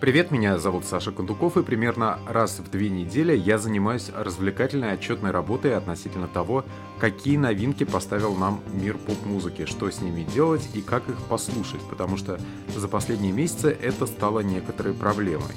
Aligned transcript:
Привет, 0.00 0.30
меня 0.30 0.58
зовут 0.58 0.86
Саша 0.86 1.12
Кондуков, 1.12 1.58
и 1.58 1.62
примерно 1.62 2.20
раз 2.26 2.58
в 2.58 2.70
две 2.70 2.88
недели 2.88 3.36
я 3.36 3.58
занимаюсь 3.58 4.10
развлекательной 4.16 4.92
отчетной 4.92 5.30
работой 5.30 5.76
относительно 5.76 6.26
того, 6.26 6.64
какие 6.98 7.36
новинки 7.36 7.84
поставил 7.84 8.34
нам 8.34 8.62
мир 8.72 8.96
поп-музыки, 8.96 9.66
что 9.66 9.90
с 9.90 10.00
ними 10.00 10.22
делать 10.22 10.66
и 10.72 10.80
как 10.80 11.06
их 11.10 11.20
послушать, 11.28 11.82
потому 11.90 12.16
что 12.16 12.40
за 12.74 12.88
последние 12.88 13.32
месяцы 13.32 13.76
это 13.78 14.06
стало 14.06 14.40
некоторой 14.40 14.94
проблемой. 14.94 15.52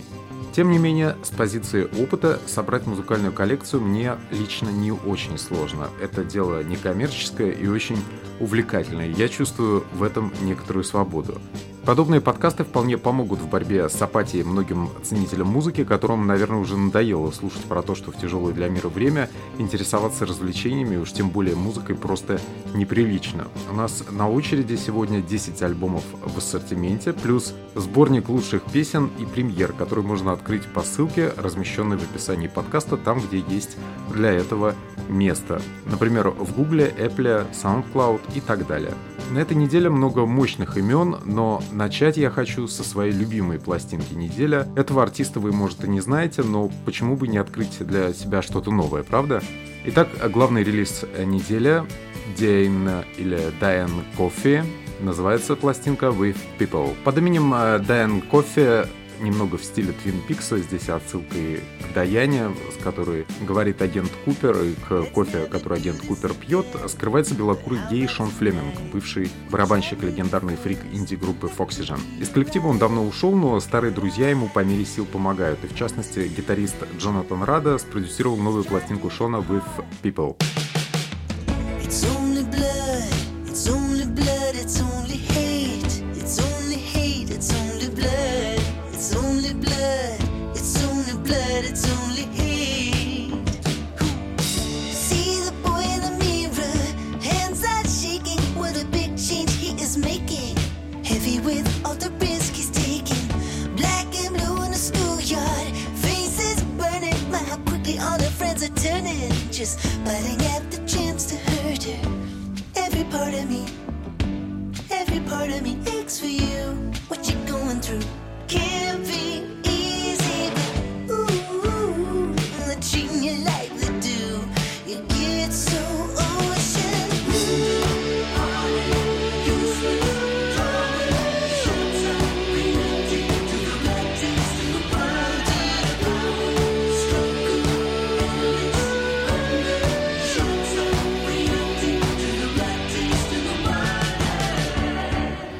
Тем 0.51 0.71
не 0.71 0.77
менее, 0.77 1.15
с 1.23 1.29
позиции 1.29 1.87
опыта 2.03 2.37
собрать 2.45 2.85
музыкальную 2.85 3.31
коллекцию 3.31 3.81
мне 3.81 4.17
лично 4.29 4.67
не 4.67 4.91
очень 4.91 5.37
сложно. 5.37 5.87
Это 6.01 6.25
дело 6.25 6.61
некоммерческое 6.61 7.51
и 7.51 7.67
очень 7.67 8.03
увлекательное. 8.41 9.07
Я 9.07 9.29
чувствую 9.29 9.85
в 9.93 10.03
этом 10.03 10.33
некоторую 10.41 10.83
свободу. 10.83 11.39
Подобные 11.85 12.21
подкасты 12.21 12.63
вполне 12.63 12.97
помогут 12.97 13.39
в 13.39 13.49
борьбе 13.49 13.89
с 13.89 14.01
апатией 14.01 14.45
многим 14.45 14.89
ценителям 15.03 15.47
музыки, 15.47 15.83
которым, 15.83 16.25
наверное, 16.25 16.59
уже 16.59 16.77
надоело 16.77 17.29
слушать 17.31 17.65
про 17.65 17.81
то, 17.81 17.93
что 17.93 18.09
в 18.09 18.17
тяжелое 18.17 18.53
для 18.53 18.69
мира 18.69 18.87
время 18.87 19.29
интересоваться 19.57 20.25
развлечениями, 20.25 20.95
уж 20.95 21.11
тем 21.11 21.29
более 21.29 21.57
музыкой, 21.57 21.97
просто 21.97 22.39
неприлично. 22.73 23.49
У 23.69 23.75
нас 23.75 24.01
на 24.09 24.29
очереди 24.29 24.77
сегодня 24.77 25.21
10 25.21 25.61
альбомов 25.61 26.03
в 26.21 26.37
ассортименте, 26.37 27.11
плюс 27.11 27.53
сборник 27.75 28.29
лучших 28.29 28.63
песен 28.63 29.11
и 29.19 29.25
премьер, 29.25 29.73
который 29.73 30.05
можно 30.05 30.31
открыть 30.31 30.65
по 30.65 30.83
ссылке, 30.83 31.33
размещенной 31.35 31.97
в 31.97 32.03
описании 32.03 32.47
подкаста, 32.47 32.95
там, 32.95 33.19
где 33.19 33.43
есть 33.49 33.75
для 34.09 34.31
этого 34.31 34.73
место. 35.09 35.61
Например, 35.85 36.29
в 36.29 36.55
Гугле, 36.55 36.95
Apple, 36.97 37.45
SoundCloud 37.51 38.21
и 38.35 38.39
так 38.39 38.67
далее. 38.67 38.93
На 39.31 39.39
этой 39.39 39.57
неделе 39.57 39.89
много 39.89 40.25
мощных 40.25 40.77
имен, 40.77 41.17
но 41.25 41.61
начать 41.73 42.17
я 42.17 42.29
хочу 42.29 42.67
со 42.67 42.83
своей 42.83 43.11
любимой 43.11 43.59
пластинки 43.59 44.13
неделя. 44.13 44.67
Этого 44.75 45.03
артиста 45.03 45.39
вы, 45.39 45.51
может, 45.51 45.83
и 45.83 45.89
не 45.89 45.99
знаете, 45.99 46.43
но 46.43 46.71
почему 46.85 47.15
бы 47.15 47.27
не 47.27 47.37
открыть 47.37 47.85
для 47.85 48.13
себя 48.13 48.41
что-то 48.41 48.71
новое, 48.71 49.03
правда? 49.03 49.41
Итак, 49.85 50.07
главный 50.31 50.63
релиз 50.63 51.03
недели 51.25 51.83
Дейн 52.37 52.89
или 53.17 53.51
Дайан 53.59 53.91
Кофе 54.15 54.63
называется 55.01 55.55
пластинка 55.55 56.05
With 56.05 56.37
People. 56.57 56.95
Под 57.03 57.17
именем 57.17 57.51
Дайан 57.85 58.21
Кофе 58.21 58.87
немного 59.19 59.57
в 59.57 59.63
стиле 59.63 59.93
Твин 59.93 60.21
Пикса, 60.27 60.57
здесь 60.59 60.89
отсылкой 60.89 61.61
к 61.81 61.93
Даяне, 61.93 62.51
с 62.77 62.83
которой 62.83 63.25
говорит 63.41 63.81
агент 63.81 64.11
Купер, 64.25 64.55
и 64.61 64.73
к 64.73 65.03
кофе, 65.13 65.45
который 65.51 65.77
агент 65.77 66.01
Купер 66.01 66.33
пьет, 66.33 66.65
скрывается 66.87 67.35
белокурый 67.35 67.79
гей 67.89 68.07
Шон 68.07 68.29
Флеминг, 68.29 68.79
бывший 68.91 69.29
барабанщик 69.49 70.01
легендарной 70.03 70.55
фрик 70.55 70.79
инди-группы 70.91 71.49
Foxygen. 71.55 71.99
Из 72.19 72.29
коллектива 72.29 72.67
он 72.67 72.79
давно 72.79 73.05
ушел, 73.05 73.35
но 73.35 73.59
старые 73.59 73.91
друзья 73.91 74.29
ему 74.29 74.49
по 74.49 74.63
мере 74.63 74.85
сил 74.85 75.05
помогают, 75.05 75.63
и 75.63 75.67
в 75.67 75.75
частности 75.75 76.31
гитарист 76.35 76.75
Джонатан 76.97 77.43
Рада 77.43 77.77
спродюсировал 77.77 78.37
новую 78.37 78.63
пластинку 78.63 79.09
Шона 79.09 79.37
With 79.37 79.63
People. 80.01 80.37
It's 81.83 82.22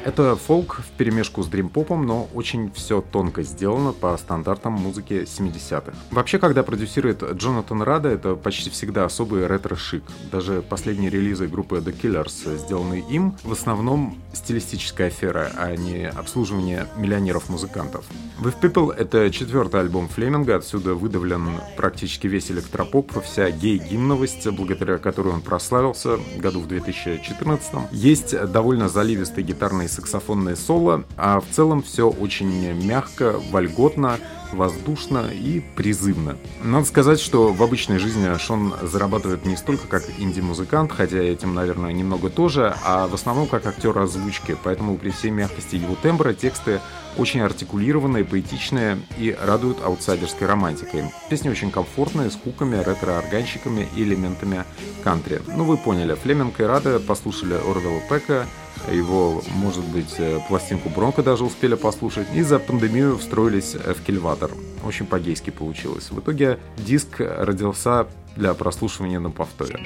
Это 0.04 0.36
фолк 0.36 0.82
в 0.86 0.90
перемешку 0.98 1.42
с 1.42 1.46
дрим-попом, 1.46 2.04
но 2.04 2.28
очень 2.34 2.70
все 2.72 3.00
тонко 3.00 3.42
сделано 3.42 3.94
по 3.94 4.14
стандартам 4.18 4.74
музыки 4.74 5.24
70-х. 5.24 5.94
Вообще, 6.10 6.38
когда 6.38 6.62
продюсирует 6.62 7.22
Джонатан 7.22 7.80
Рада, 7.80 8.10
это 8.10 8.34
почти 8.34 8.68
всегда 8.68 9.06
особый 9.06 9.46
ретро-шик. 9.46 10.02
Даже 10.30 10.60
последние 10.60 11.08
релизы 11.08 11.46
группы 11.46 11.76
The 11.76 11.98
Killers, 11.98 12.58
сделанные 12.58 13.00
им, 13.08 13.34
в 13.44 13.52
основном 13.52 14.18
стилистическая 14.34 15.06
афера, 15.06 15.50
а 15.56 15.74
не 15.74 16.06
обслуживание 16.06 16.86
миллионеров-музыкантов. 16.98 18.04
With 18.42 18.60
People— 18.60 18.92
это 18.96 19.30
четвертый 19.30 19.80
альбом 19.80 20.08
Флеминга, 20.08 20.56
отсюда 20.56 20.94
выдавлен 20.94 21.48
практически 21.78 22.26
весь 22.26 22.50
электропоп, 22.50 23.10
вся 23.22 23.50
гей-гимновость, 23.50 24.46
благодаря 24.50 24.98
которой 24.98 25.32
он 25.32 25.40
прославился 25.40 26.18
году 26.36 26.60
в 26.60 26.68
2014 26.68 27.90
Есть 27.90 28.38
довольно 28.52 28.90
заливистый 28.90 29.44
гитарный 29.44 29.88
саксофонное 29.94 30.56
соло, 30.56 31.04
а 31.16 31.40
в 31.40 31.46
целом 31.50 31.82
все 31.82 32.08
очень 32.08 32.72
мягко, 32.84 33.36
вольготно, 33.50 34.18
воздушно 34.52 35.30
и 35.32 35.60
призывно. 35.74 36.36
Надо 36.62 36.86
сказать, 36.86 37.20
что 37.20 37.52
в 37.52 37.62
обычной 37.62 37.98
жизни 37.98 38.36
Шон 38.38 38.74
зарабатывает 38.82 39.44
не 39.44 39.56
столько 39.56 39.86
как 39.88 40.04
инди-музыкант, 40.18 40.92
хотя 40.92 41.18
этим, 41.18 41.54
наверное, 41.54 41.92
немного 41.92 42.30
тоже, 42.30 42.74
а 42.84 43.06
в 43.08 43.14
основном 43.14 43.46
как 43.48 43.66
актер 43.66 43.98
озвучки, 43.98 44.56
поэтому 44.62 44.96
при 44.96 45.10
всей 45.10 45.30
мягкости 45.30 45.76
его 45.76 45.96
тембра 46.00 46.32
тексты 46.32 46.80
очень 47.16 47.40
артикулированные, 47.40 48.24
поэтичные 48.24 48.98
и 49.18 49.36
радуют 49.40 49.82
аутсайдерской 49.84 50.46
романтикой. 50.46 51.04
Песни 51.30 51.48
очень 51.48 51.70
комфортные, 51.70 52.30
с 52.30 52.36
куками, 52.36 52.76
ретро-органщиками 52.76 53.88
и 53.96 54.02
элементами 54.02 54.64
кантри. 55.02 55.40
Ну 55.46 55.64
вы 55.64 55.76
поняли, 55.76 56.14
Флеминг 56.14 56.58
и 56.60 56.64
Рада 56.64 56.98
послушали 56.98 57.54
Орвелла 57.54 58.00
Пека, 58.08 58.46
его, 58.92 59.42
может 59.54 59.84
быть, 59.84 60.14
э, 60.18 60.40
пластинку 60.48 60.88
Бронко 60.88 61.22
даже 61.22 61.44
успели 61.44 61.74
послушать, 61.74 62.26
и 62.34 62.42
за 62.42 62.58
пандемию 62.58 63.18
встроились 63.18 63.74
в 63.74 64.02
кильватор. 64.02 64.50
Очень 64.84 65.06
по-гейски 65.06 65.50
получилось. 65.50 66.10
В 66.10 66.20
итоге 66.20 66.58
диск 66.76 67.20
родился 67.20 68.06
для 68.36 68.54
прослушивания 68.54 69.20
на 69.20 69.30
повторе. 69.30 69.78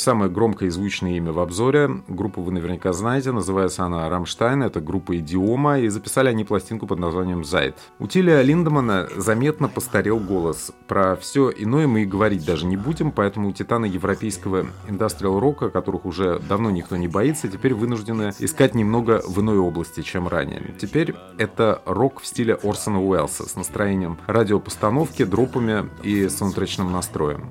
Теперь 0.00 0.12
самое 0.12 0.30
громкое 0.30 0.66
и 0.66 0.70
звучное 0.70 1.16
имя 1.16 1.32
в 1.32 1.40
обзоре. 1.40 1.90
Группу 2.08 2.42
вы 2.42 2.52
наверняка 2.52 2.92
знаете, 2.92 3.32
называется 3.32 3.84
она 3.84 4.08
«Рамштайн», 4.08 4.62
это 4.62 4.80
группа 4.80 5.18
«Идиома», 5.18 5.78
и 5.78 5.88
записали 5.88 6.28
они 6.28 6.44
пластинку 6.44 6.86
под 6.86 6.98
названием 6.98 7.44
«Зайд». 7.44 7.76
У 7.98 8.06
Тиля 8.06 8.42
Линдемана 8.42 9.08
заметно 9.16 9.68
постарел 9.68 10.18
голос. 10.18 10.72
Про 10.88 11.16
все 11.16 11.50
иное 11.50 11.86
мы 11.86 12.02
и 12.02 12.06
говорить 12.06 12.46
даже 12.46 12.66
не 12.66 12.76
будем, 12.76 13.12
поэтому 13.12 13.52
титаны 13.52 13.84
европейского 13.86 14.66
индастриал-рока, 14.88 15.68
которых 15.68 16.06
уже 16.06 16.40
давно 16.48 16.70
никто 16.70 16.96
не 16.96 17.08
боится, 17.08 17.48
теперь 17.48 17.74
вынуждены 17.74 18.32
искать 18.38 18.74
немного 18.74 19.20
в 19.26 19.40
иной 19.40 19.58
области, 19.58 20.00
чем 20.02 20.28
ранее. 20.28 20.74
Теперь 20.80 21.14
это 21.36 21.82
рок 21.84 22.20
в 22.20 22.26
стиле 22.26 22.54
Орсона 22.54 23.02
Уэллса 23.02 23.46
с 23.48 23.54
настроением 23.54 24.18
радиопостановки, 24.26 25.24
дропами 25.24 25.90
и 26.02 26.28
саундтречным 26.28 26.90
настроем. 26.90 27.50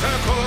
obstacle. 0.00 0.37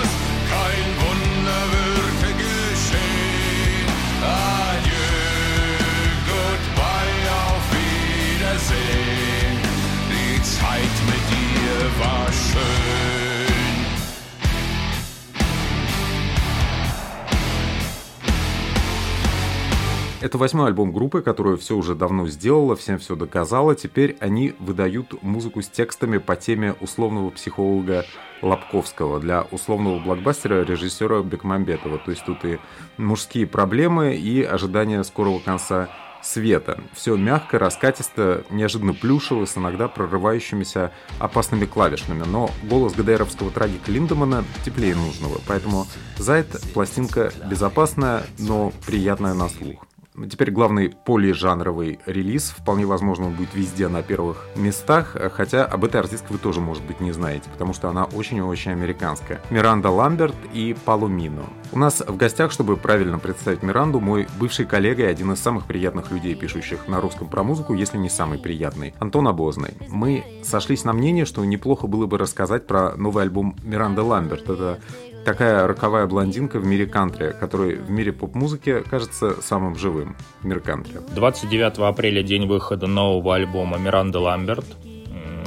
Это 20.22 20.38
восьмой 20.38 20.68
альбом 20.68 20.92
группы, 20.92 21.24
которая 21.24 21.58
все 21.58 21.76
уже 21.76 21.96
давно 21.96 22.28
сделала, 22.28 22.76
всем 22.76 23.00
все 23.00 23.16
доказала. 23.16 23.74
Теперь 23.74 24.18
они 24.20 24.54
выдают 24.60 25.24
музыку 25.24 25.64
с 25.64 25.68
текстами 25.68 26.20
по 26.20 26.36
теме 26.36 26.76
условного 26.80 27.32
психолога 27.32 28.06
Лобковского 28.44 29.20
для 29.20 29.42
условного 29.50 29.98
блокбастера 29.98 30.64
режиссера 30.64 31.24
Бекмамбетова. 31.24 31.98
То 31.98 32.12
есть 32.12 32.24
тут 32.24 32.46
и 32.46 32.60
мужские 32.98 33.48
проблемы, 33.48 34.14
и 34.14 34.44
ожидание 34.44 35.04
скорого 35.04 35.40
конца 35.40 35.90
света. 36.22 36.80
Все 36.94 37.18
мягко, 37.18 37.58
раскатисто, 37.58 38.46
неожиданно 38.52 38.94
плюшево, 38.94 39.46
с 39.46 39.58
иногда 39.58 39.88
прорывающимися 39.88 40.92
опасными 41.18 41.66
клавишными. 41.66 42.26
Но 42.28 42.52
голос 42.70 42.94
ГДРовского 42.94 43.50
трагика 43.50 43.92
Линдемана 43.92 44.44
теплее 44.64 44.96
нужного. 44.96 45.42
Поэтому 45.48 45.88
«Зайд»— 46.18 46.48
пластинка 46.76 47.32
безопасная, 47.50 48.24
но 48.38 48.72
приятная 48.86 49.34
на 49.34 49.50
слух. 49.50 49.84
Теперь 50.30 50.52
главный 50.52 50.94
полижанровый 51.06 52.00
релиз. 52.06 52.50
Вполне 52.50 52.86
возможно, 52.86 53.28
он 53.28 53.34
будет 53.34 53.56
везде 53.56 53.88
на 53.88 54.04
первых 54.04 54.46
местах, 54.56 55.16
хотя 55.34 55.66
об 55.66 55.86
этой 55.86 56.02
артистке 56.02 56.28
вы 56.30 56.38
тоже, 56.38 56.60
может 56.60 56.84
быть, 56.84 57.00
не 57.00 57.12
знаете, 57.12 57.50
потому 57.50 57.74
что 57.74 57.90
она 57.90 58.04
очень-очень 58.04 58.72
американская. 58.72 59.40
Миранда 59.50 59.90
Ламберт 59.90 60.36
и 60.54 60.75
Палумино. 60.86 61.44
У 61.72 61.80
нас 61.80 62.02
в 62.06 62.18
гостях, 62.18 62.52
чтобы 62.52 62.75
правильно 62.75 63.19
представить 63.19 63.63
Миранду, 63.63 64.02
мой 64.02 64.28
бывший 64.38 64.66
коллега 64.66 65.04
и 65.04 65.06
один 65.06 65.31
из 65.31 65.40
самых 65.40 65.66
приятных 65.66 66.12
людей, 66.12 66.36
пишущих 66.36 66.90
на 66.90 67.00
русском 67.00 67.30
про 67.30 67.44
музыку, 67.44 67.74
если 67.74 67.98
не 67.98 68.10
самый 68.10 68.38
приятный, 68.38 68.94
Антон 69.00 69.30
Обозный. 69.30 69.74
Мы 69.88 70.25
сошлись 70.44 70.84
на 70.84 70.92
мнение, 70.92 71.24
что 71.24 71.46
неплохо 71.46 71.88
было 71.88 72.06
бы 72.06 72.18
рассказать 72.18 72.68
про 72.68 72.96
новый 72.98 73.24
альбом 73.24 73.56
Миранды 73.63 74.02
Ламберт. 74.02 74.50
Это 74.50 74.80
такая 75.26 75.68
роковая 75.68 76.08
блондинка 76.08 76.60
в 76.60 76.66
мире 76.66 76.86
кантри, 76.86 77.34
который 77.40 77.76
в 77.76 77.90
мире 77.90 78.12
поп-музыки 78.12 78.84
кажется 78.90 79.42
самым 79.42 79.76
живым. 79.76 80.16
Мир 80.44 80.60
кантри. 80.60 81.00
29 81.16 81.80
апреля 81.80 82.24
день 82.24 82.48
выхода 82.48 82.88
нового 82.88 83.36
альбома 83.36 83.78
Миранда 83.78 84.20
Ламберт. 84.20 84.66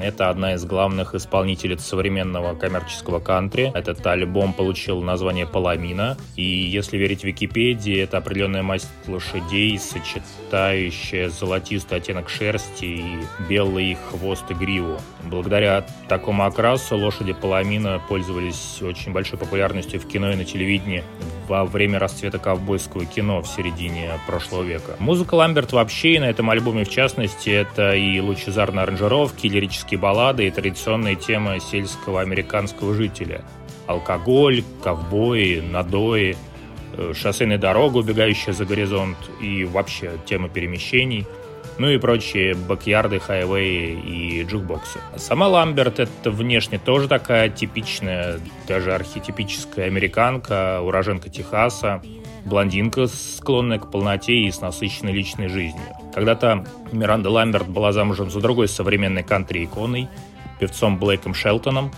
Это 0.04 0.28
одна 0.28 0.52
из 0.52 0.66
главных 0.66 1.14
исполнительниц 1.14 1.82
современного 1.82 2.54
коммерческого 2.54 3.20
кантри. 3.20 3.72
Этот 3.74 4.06
альбом 4.06 4.52
получил 4.52 5.00
название 5.00 5.46
«Паламина». 5.46 6.18
И 6.36 6.42
если 6.44 6.98
верить 6.98 7.24
Википедии, 7.24 8.02
это 8.02 8.18
определенная 8.18 8.62
масть 8.62 8.90
лошадей, 9.06 9.78
сочетающая 9.78 11.30
золотистый 11.30 11.96
оттенок 11.96 12.28
шерсти 12.28 12.84
и 12.84 13.18
белый 13.48 13.96
хвост 14.10 14.44
и 14.50 14.52
гриву. 14.52 15.00
Благодаря 15.22 15.86
такому 16.06 16.44
окрасу 16.44 16.98
лошади 16.98 17.32
Паламина 17.32 17.98
пользовались 18.06 18.82
очень 18.82 19.12
большой 19.12 19.38
популярностью 19.38 19.98
в 20.00 20.06
кино 20.06 20.32
и 20.32 20.36
на 20.36 20.44
телевидении 20.44 21.02
во 21.48 21.64
время 21.64 21.98
расцвета 21.98 22.38
ковбойского 22.38 23.06
кино 23.06 23.42
в 23.42 23.46
середине 23.46 24.12
прошлого 24.26 24.62
века. 24.62 24.96
Музыка 24.98 25.34
Ламберт 25.34 25.72
вообще, 25.72 26.14
и 26.14 26.18
на 26.18 26.24
этом 26.24 26.50
альбоме 26.50 26.84
в 26.84 26.90
частности, 26.90 27.50
это 27.50 27.94
и 27.94 28.20
лучезарные 28.20 28.82
аранжировки, 28.82 29.46
и 29.46 29.50
лирические 29.50 29.98
баллады, 29.98 30.46
и 30.46 30.50
традиционные 30.50 31.16
темы 31.16 31.58
сельского 31.60 32.20
американского 32.20 32.94
жителя. 32.94 33.42
Алкоголь, 33.86 34.64
ковбои, 34.82 35.60
надои, 35.60 36.36
э, 36.96 37.12
шоссейная 37.14 37.58
дорога, 37.58 37.98
убегающая 37.98 38.52
за 38.52 38.64
горизонт, 38.64 39.18
и 39.40 39.64
вообще 39.64 40.12
тема 40.26 40.48
перемещений– 40.48 41.26
ну 41.78 41.88
и 41.88 41.98
прочие 41.98 42.54
бакьярды, 42.54 43.18
хайвеи 43.18 43.98
и 44.00 44.42
джукбоксы. 44.44 45.00
Сама 45.16 45.48
Ламберт 45.48 46.00
это 46.00 46.30
внешне 46.30 46.78
тоже 46.78 47.08
такая 47.08 47.48
типичная, 47.48 48.38
даже 48.68 48.94
архетипическая 48.94 49.86
американка, 49.86 50.80
уроженка 50.80 51.28
Техаса, 51.28 52.02
блондинка, 52.44 53.06
склонная 53.06 53.78
к 53.78 53.90
полноте 53.90 54.34
и 54.34 54.50
с 54.50 54.60
насыщенной 54.60 55.12
личной 55.12 55.48
жизнью. 55.48 55.84
Когда-то 56.14 56.64
Миранда 56.92 57.30
Ламберт 57.30 57.68
была 57.68 57.92
замужем 57.92 58.30
за 58.30 58.40
другой 58.40 58.68
современной 58.68 59.22
кантри-иконой, 59.22 60.08
певцом 60.60 60.98
Блейком 60.98 61.34
Шелтоном, 61.34 61.90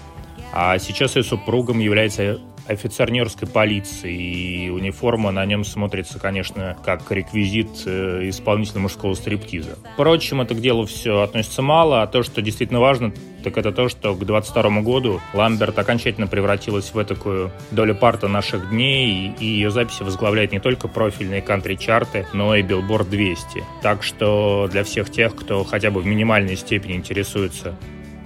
а 0.52 0.78
сейчас 0.78 1.16
ее 1.16 1.22
супругом 1.22 1.80
является 1.80 2.40
офицер 2.68 3.10
Нью-Йоркской 3.10 3.48
полиции, 3.48 4.14
и 4.14 4.70
униформа 4.70 5.30
на 5.30 5.44
нем 5.46 5.64
смотрится, 5.64 6.18
конечно, 6.18 6.76
как 6.84 7.10
реквизит 7.10 7.68
э, 7.86 8.28
исполнителя 8.28 8.80
мужского 8.80 9.14
стриптиза. 9.14 9.76
Впрочем, 9.94 10.40
это 10.40 10.54
к 10.54 10.60
делу 10.60 10.86
все 10.86 11.20
относится 11.22 11.62
мало, 11.62 12.02
а 12.02 12.06
то, 12.06 12.22
что 12.22 12.42
действительно 12.42 12.80
важно, 12.80 13.12
так 13.42 13.58
это 13.58 13.70
то, 13.70 13.88
что 13.88 14.14
к 14.14 14.24
22 14.24 14.82
году 14.82 15.20
Ламберт 15.32 15.78
окончательно 15.78 16.26
превратилась 16.26 16.92
в 16.92 17.04
такую 17.04 17.52
долю 17.70 17.94
парта 17.94 18.28
наших 18.28 18.70
дней, 18.70 19.32
и 19.38 19.44
ее 19.44 19.70
записи 19.70 20.02
возглавляет 20.02 20.52
не 20.52 20.58
только 20.58 20.88
профильные 20.88 21.42
кантри-чарты, 21.42 22.26
но 22.32 22.56
и 22.56 22.62
Billboard 22.62 23.08
200. 23.08 23.62
Так 23.82 24.02
что 24.02 24.68
для 24.70 24.82
всех 24.82 25.10
тех, 25.10 25.34
кто 25.36 25.62
хотя 25.64 25.90
бы 25.90 26.00
в 26.00 26.06
минимальной 26.06 26.56
степени 26.56 26.94
интересуется 26.94 27.76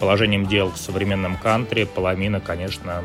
положением 0.01 0.47
дел 0.47 0.71
в 0.71 0.79
современном 0.79 1.37
кантри, 1.37 1.85
Паламина, 1.85 2.41
конечно, 2.41 3.05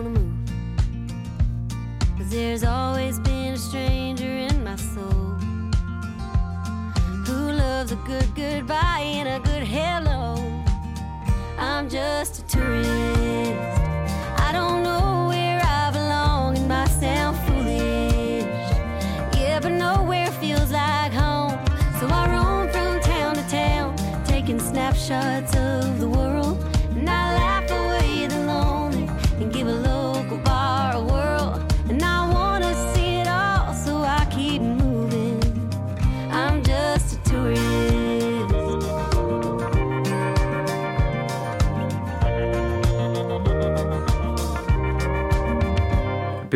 there's 2.41 2.63
always 2.63 3.19
been 3.19 3.53
a 3.53 3.57
stranger 3.57 4.25
in 4.49 4.63
my 4.63 4.75
soul 4.75 5.35
who 7.27 7.51
loves 7.51 7.91
a 7.91 7.95
good 7.97 8.33
goodbye 8.33 9.03
and 9.03 9.29
a 9.29 9.39
good 9.47 9.63
hello. 9.63 10.35
I'm 11.59 11.87
just 11.87 12.39
a 12.39 12.43
tourist. 12.47 13.20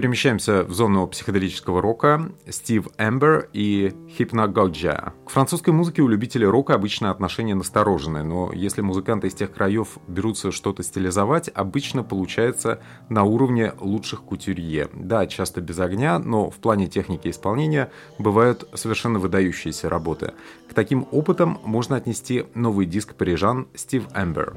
Перемещаемся 0.05 0.63
в 0.65 0.71
зону 0.71 1.07
психоделического 1.07 1.81
рока. 1.81 2.29
Стив 2.47 2.89
Эмбер 2.99 3.49
и 3.53 3.91
Hypnagogia. 4.15 5.13
К 5.25 5.31
французской 5.31 5.71
музыке 5.71 6.03
у 6.03 6.07
любителей 6.07 6.45
рока 6.45 6.75
обычно 6.75 7.09
отношение 7.09 7.55
настороженное, 7.55 8.21
но 8.21 8.51
если 8.53 8.81
музыканты 8.81 9.29
из 9.29 9.33
тех 9.33 9.51
краев 9.51 9.97
берутся 10.07 10.51
что-то 10.51 10.83
стилизовать, 10.83 11.49
обычно 11.55 12.03
получается 12.03 12.81
на 13.09 13.23
уровне 13.23 13.73
лучших 13.79 14.21
кутюрье. 14.21 14.89
Да, 14.93 15.25
часто 15.25 15.59
без 15.59 15.79
огня, 15.79 16.19
но 16.19 16.51
в 16.51 16.57
плане 16.57 16.85
техники 16.85 17.29
исполнения 17.29 17.89
бывают 18.19 18.69
совершенно 18.75 19.17
выдающиеся 19.17 19.89
работы. 19.89 20.33
К 20.69 20.75
таким 20.75 21.07
опытам 21.09 21.59
можно 21.63 21.95
отнести 21.95 22.45
новый 22.53 22.85
диск 22.85 23.15
парижан 23.15 23.69
Стив 23.73 24.05
Эмбер. 24.13 24.53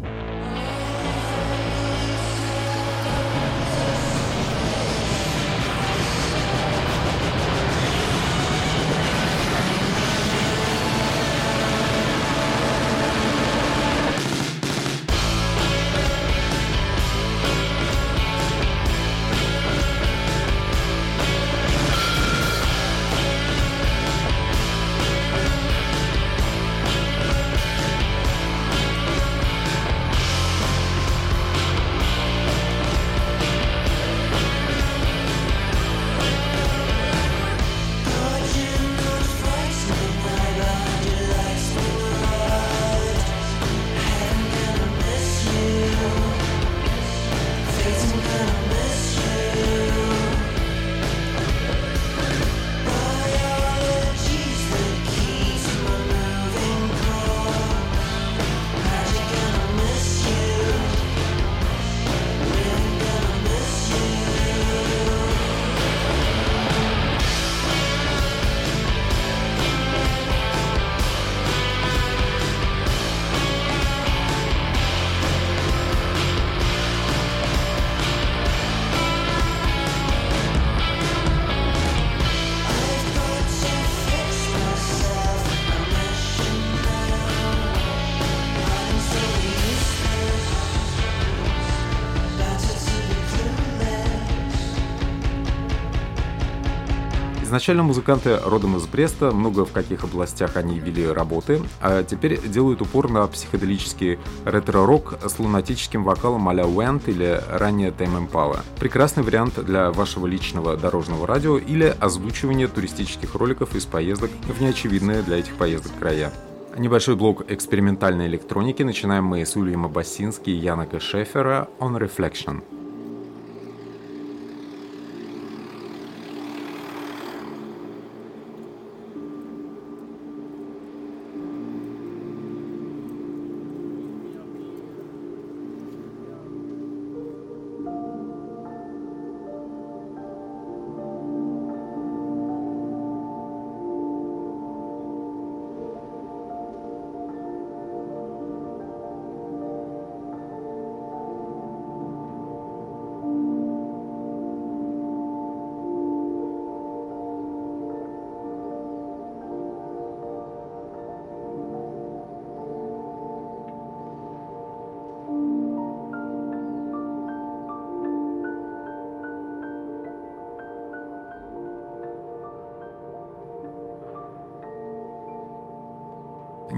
Изначально 97.58 97.82
музыканты 97.82 98.38
родом 98.38 98.76
из 98.76 98.86
Бреста, 98.86 99.32
много 99.32 99.64
в 99.64 99.72
каких 99.72 100.04
областях 100.04 100.54
они 100.54 100.78
вели 100.78 101.04
работы, 101.04 101.60
а 101.80 102.04
теперь 102.04 102.40
делают 102.40 102.82
упор 102.82 103.10
на 103.10 103.26
психоделический 103.26 104.20
ретро-рок 104.44 105.18
с 105.26 105.40
лунатическим 105.40 106.04
вокалом 106.04 106.48
а-ля 106.48 106.68
Уэнт 106.68 107.08
или 107.08 107.42
ранее 107.50 107.90
Тайм 107.90 108.16
Импала. 108.16 108.60
Прекрасный 108.78 109.24
вариант 109.24 109.54
для 109.64 109.90
вашего 109.90 110.28
личного 110.28 110.76
дорожного 110.76 111.26
радио 111.26 111.58
или 111.58 111.92
озвучивания 111.98 112.68
туристических 112.68 113.34
роликов 113.34 113.74
из 113.74 113.86
поездок 113.86 114.30
в 114.42 114.62
неочевидные 114.62 115.22
для 115.22 115.38
этих 115.38 115.54
поездок 115.56 115.90
края. 115.98 116.32
Небольшой 116.76 117.16
блок 117.16 117.50
экспериментальной 117.50 118.28
электроники 118.28 118.84
начинаем 118.84 119.24
мы 119.24 119.44
с 119.44 119.56
Уильяма 119.56 119.88
Бассински 119.88 120.50
и 120.50 120.54
Янака 120.54 121.00
Шефера 121.00 121.66
«On 121.80 121.98
Reflection». 121.98 122.77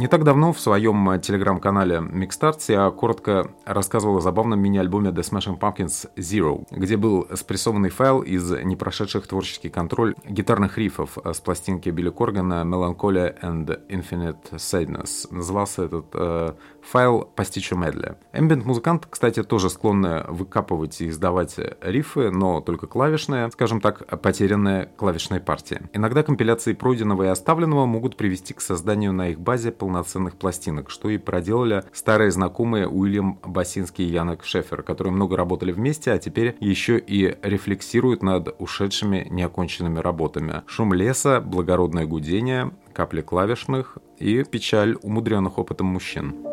Не 0.01 0.09
так 0.09 0.25
давно 0.25 0.55
в 0.55 0.59
своем 0.59 1.11
э, 1.11 1.19
телеграм-канале 1.19 1.97
Mixstarts 1.97 2.73
я 2.73 2.91
коротко 2.91 3.51
рассказывал 3.67 4.17
о 4.17 4.21
забавном 4.23 4.59
мини-альбоме 4.59 5.11
The 5.11 5.21
Smashing 5.21 5.59
Pumpkins 5.59 6.09
Zero, 6.17 6.67
где 6.71 6.97
был 6.97 7.29
спрессованный 7.35 7.91
файл 7.91 8.23
из 8.23 8.51
непрошедших 8.51 9.27
творческий 9.27 9.69
контроль 9.69 10.15
гитарных 10.25 10.79
рифов 10.79 11.19
с 11.23 11.39
пластинки 11.41 11.91
Билли 11.91 12.09
Коргана 12.09 12.63
Melancholia 12.65 13.39
and 13.43 13.79
Infinite 13.91 14.53
Sadness. 14.53 15.27
Назывался 15.31 15.83
этот 15.83 16.07
э, 16.15 16.55
файл 16.81 17.31
Pasticho 17.37 17.77
Medley. 17.77 18.17
Эмбиент-музыкант, 18.33 19.07
кстати, 19.11 19.43
тоже 19.43 19.69
склонны 19.69 20.25
выкапывать 20.29 20.99
и 21.03 21.11
издавать 21.11 21.57
рифы, 21.83 22.31
но 22.31 22.63
только 22.63 22.87
клавишные, 22.87 23.51
скажем 23.51 23.83
так, 23.83 24.07
потерянные 24.23 24.87
клавишные 24.97 25.41
партии. 25.41 25.83
Иногда 25.93 26.23
компиляции 26.23 26.73
пройденного 26.73 27.25
и 27.25 27.27
оставленного 27.27 27.85
могут 27.85 28.17
привести 28.17 28.55
к 28.55 28.63
созданию 28.63 29.13
на 29.13 29.29
их 29.29 29.39
базе 29.39 29.71
полноценных 29.91 30.37
пластинок, 30.37 30.89
что 30.89 31.11
и 31.11 31.19
проделали 31.19 31.83
старые 31.93 32.31
знакомые 32.31 32.87
Уильям 32.87 33.41
Басинский 33.45 34.07
и 34.07 34.13
Янок 34.13 34.45
Шефер, 34.45 34.83
которые 34.83 35.13
много 35.13 35.37
работали 35.37 35.73
вместе, 35.73 36.13
а 36.13 36.19
теперь 36.19 36.57
еще 36.61 36.97
и 36.99 37.37
рефлексируют 37.43 38.23
над 38.23 38.55
ушедшими 38.61 39.27
неоконченными 39.31 39.99
работами. 39.99 40.63
Шум 40.67 40.95
леса, 40.95 41.41
благородное 41.41 42.07
гудение, 42.07 42.71
капли 42.93 43.21
клавишных 43.21 43.99
и 44.19 44.45
печаль 44.45 44.97
умудренных 45.03 45.59
опытом 45.59 45.89
мужчин. 45.89 46.50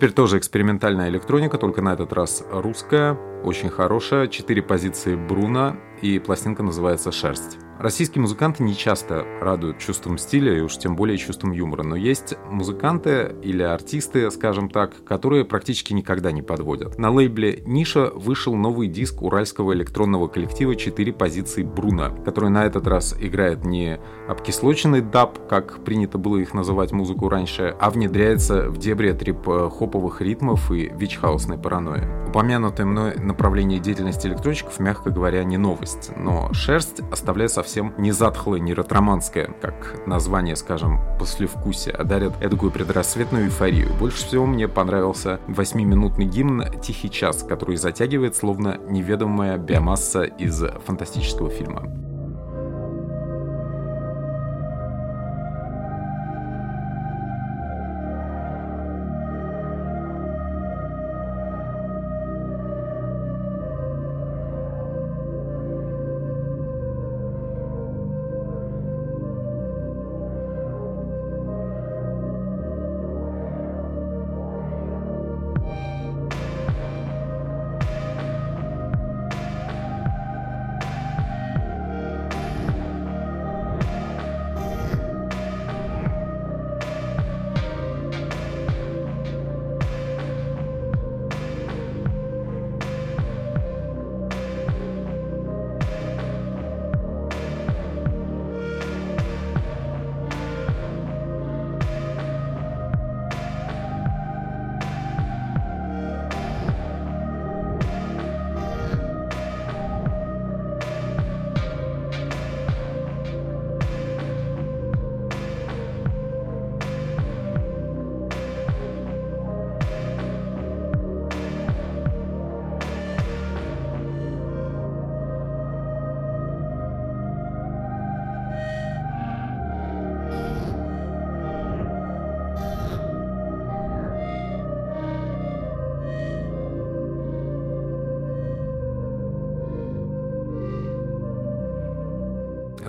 Теперь 0.00 0.14
тоже 0.14 0.38
экспериментальная 0.38 1.10
электроника, 1.10 1.58
только 1.58 1.82
на 1.82 1.92
этот 1.92 2.14
раз 2.14 2.42
русская, 2.50 3.18
очень 3.44 3.68
хорошая. 3.68 4.28
Четыре 4.28 4.62
позиции 4.62 5.14
Бруно, 5.14 5.76
и 6.00 6.18
пластинка 6.18 6.62
называется 6.62 7.12
«Шерсть». 7.12 7.58
Российские 7.80 8.20
музыканты 8.20 8.62
не 8.62 8.76
часто 8.76 9.24
радуют 9.40 9.78
чувством 9.78 10.18
стиля 10.18 10.54
и 10.54 10.60
уж 10.60 10.76
тем 10.76 10.96
более 10.96 11.16
чувством 11.16 11.52
юмора, 11.52 11.82
но 11.82 11.96
есть 11.96 12.34
музыканты 12.50 13.34
или 13.42 13.62
артисты, 13.62 14.30
скажем 14.30 14.68
так, 14.68 15.02
которые 15.02 15.46
практически 15.46 15.94
никогда 15.94 16.30
не 16.30 16.42
подводят. 16.42 16.98
На 16.98 17.10
лейбле 17.10 17.62
«Ниша» 17.64 18.10
вышел 18.14 18.54
новый 18.54 18.86
диск 18.88 19.22
уральского 19.22 19.72
электронного 19.72 20.28
коллектива 20.28 20.76
«Четыре 20.76 21.14
позиции 21.14 21.62
Бруно», 21.62 22.14
который 22.22 22.50
на 22.50 22.66
этот 22.66 22.86
раз 22.86 23.16
играет 23.18 23.64
не 23.64 23.98
обкислоченный 24.28 25.00
даб, 25.00 25.48
как 25.48 25.82
принято 25.82 26.18
было 26.18 26.36
их 26.36 26.52
называть 26.52 26.92
музыку 26.92 27.30
раньше, 27.30 27.74
а 27.80 27.88
внедряется 27.88 28.68
в 28.68 28.76
дебри 28.76 29.12
трип-хоповых 29.12 30.20
ритмов 30.20 30.70
и 30.70 30.92
вич-хаусной 30.94 31.56
паранойи. 31.56 32.28
Упомянутое 32.28 32.86
мной 32.86 33.14
направление 33.16 33.80
деятельности 33.80 34.26
электронщиков, 34.26 34.78
мягко 34.80 35.08
говоря, 35.08 35.42
не 35.44 35.56
новость, 35.56 36.10
но 36.14 36.52
«Шерсть» 36.52 37.00
оставляет 37.10 37.50
совсем 37.50 37.69
совсем 37.70 37.94
не 37.98 38.10
затхлое, 38.10 38.58
не 38.58 38.74
ретроманское, 38.74 39.54
как 39.60 40.04
название, 40.04 40.56
скажем, 40.56 40.98
послевкусие, 41.20 41.94
а 41.94 42.02
дарят 42.02 42.32
эдакую 42.42 42.72
предрассветную 42.72 43.44
эйфорию. 43.44 43.94
Больше 43.94 44.26
всего 44.26 44.44
мне 44.44 44.66
понравился 44.66 45.38
восьмиминутный 45.46 46.24
гимн 46.24 46.64
«Тихий 46.82 47.08
час», 47.08 47.44
который 47.48 47.76
затягивает 47.76 48.34
словно 48.34 48.78
неведомая 48.88 49.56
биомасса 49.56 50.24
из 50.24 50.60
фантастического 50.84 51.48
фильма. 51.48 52.09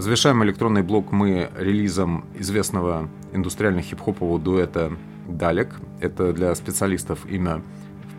Завершаем 0.01 0.43
электронный 0.43 0.81
блок 0.81 1.11
мы 1.11 1.51
релизом 1.55 2.25
известного 2.33 3.07
индустриально-хип-хопового 3.33 4.39
дуэта 4.39 4.93
«Далек». 5.27 5.75
Это 5.99 6.33
для 6.33 6.55
специалистов 6.55 7.27
имя 7.29 7.61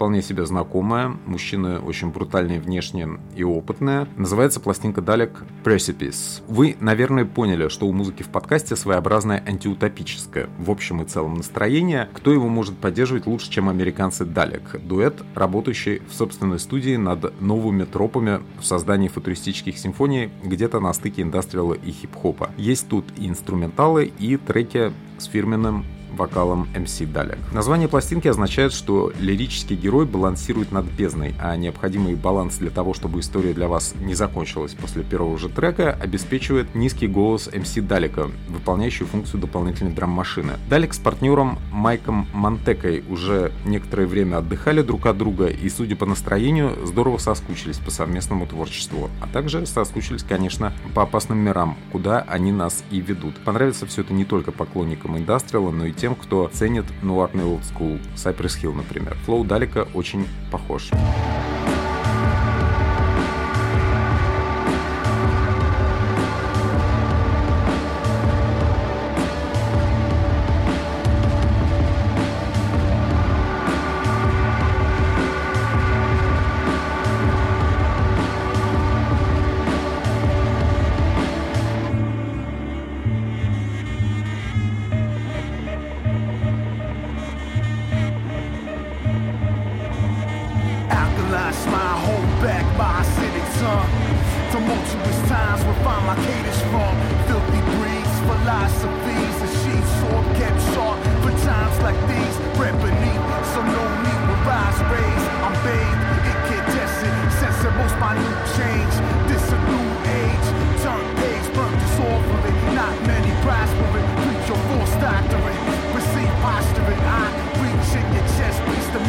вполне 0.02 0.20
себе 0.20 0.44
знакомая, 0.44 1.16
мужчина 1.26 1.78
очень 1.78 2.10
брутальный 2.10 2.58
внешне 2.58 3.08
и 3.36 3.44
опытная. 3.44 4.08
Называется 4.16 4.58
пластинка 4.58 5.00
Далек 5.00 5.44
Precipice. 5.62 6.42
Вы, 6.48 6.76
наверное, 6.80 7.24
поняли, 7.24 7.68
что 7.68 7.86
у 7.86 7.92
музыки 7.92 8.24
в 8.24 8.28
подкасте 8.28 8.74
своеобразное 8.74 9.40
антиутопическое, 9.46 10.48
в 10.58 10.72
общем 10.72 11.02
и 11.02 11.04
целом 11.04 11.34
настроение. 11.34 12.08
Кто 12.14 12.32
его 12.32 12.48
может 12.48 12.76
поддерживать 12.78 13.26
лучше, 13.26 13.48
чем 13.48 13.68
американцы 13.68 14.24
Далек? 14.24 14.80
Дуэт, 14.82 15.22
работающий 15.36 16.02
в 16.10 16.14
собственной 16.14 16.58
студии 16.58 16.96
над 16.96 17.40
новыми 17.40 17.84
тропами 17.84 18.40
в 18.58 18.64
создании 18.64 19.06
футуристических 19.06 19.78
симфоний 19.78 20.32
где-то 20.42 20.80
на 20.80 20.92
стыке 20.94 21.22
индастриала 21.22 21.74
и 21.74 21.92
хип-хопа. 21.92 22.50
Есть 22.56 22.88
тут 22.88 23.04
и 23.16 23.28
инструменталы, 23.28 24.10
и 24.18 24.36
треки 24.36 24.92
с 25.18 25.26
фирменным 25.26 25.84
вокалом 26.16 26.68
MC 26.74 27.06
Далек. 27.06 27.38
Название 27.52 27.88
пластинки 27.88 28.28
означает, 28.28 28.72
что 28.72 29.12
лирический 29.18 29.76
герой 29.76 30.06
балансирует 30.06 30.72
над 30.72 30.86
бездной, 30.86 31.34
а 31.40 31.56
необходимый 31.56 32.14
баланс 32.14 32.56
для 32.56 32.70
того, 32.70 32.94
чтобы 32.94 33.20
история 33.20 33.52
для 33.52 33.68
вас 33.68 33.94
не 34.00 34.14
закончилась 34.14 34.74
после 34.74 35.02
первого 35.02 35.38
же 35.38 35.48
трека, 35.48 35.96
обеспечивает 36.00 36.74
низкий 36.74 37.06
голос 37.06 37.48
MC 37.48 37.80
Далека, 37.82 38.30
выполняющий 38.48 39.06
функцию 39.06 39.40
дополнительной 39.40 39.92
драм-машины. 39.92 40.54
Далек 40.68 40.94
с 40.94 40.98
партнером 40.98 41.58
Майком 41.70 42.28
Монтекой 42.32 43.04
уже 43.08 43.52
некоторое 43.64 44.06
время 44.06 44.38
отдыхали 44.38 44.82
друг 44.82 45.06
от 45.06 45.18
друга 45.18 45.46
и, 45.46 45.68
судя 45.68 45.96
по 45.96 46.06
настроению, 46.06 46.86
здорово 46.86 47.18
соскучились 47.18 47.78
по 47.78 47.90
совместному 47.90 48.46
творчеству, 48.46 49.10
а 49.20 49.26
также 49.26 49.66
соскучились, 49.66 50.22
конечно, 50.22 50.72
по 50.94 51.02
опасным 51.02 51.38
мирам, 51.38 51.76
куда 51.90 52.20
они 52.20 52.52
нас 52.52 52.84
и 52.90 53.00
ведут. 53.00 53.36
Понравится 53.44 53.86
все 53.86 54.02
это 54.02 54.12
не 54.12 54.24
только 54.24 54.52
поклонникам 54.52 55.16
индастриала, 55.16 55.70
но 55.70 55.86
и 55.86 55.92
тем, 56.02 56.16
кто 56.16 56.48
ценит 56.52 56.84
нуарный 57.00 57.44
олдскул, 57.44 58.00
Cypress 58.16 58.60
Hill, 58.60 58.74
например. 58.74 59.14
Флоу 59.24 59.44
Далека 59.44 59.86
очень 59.94 60.26
похож. 60.50 60.90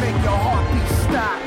make 0.04 0.20
your 0.20 0.36
heartbeat 0.36 0.90
stop. 1.08 1.40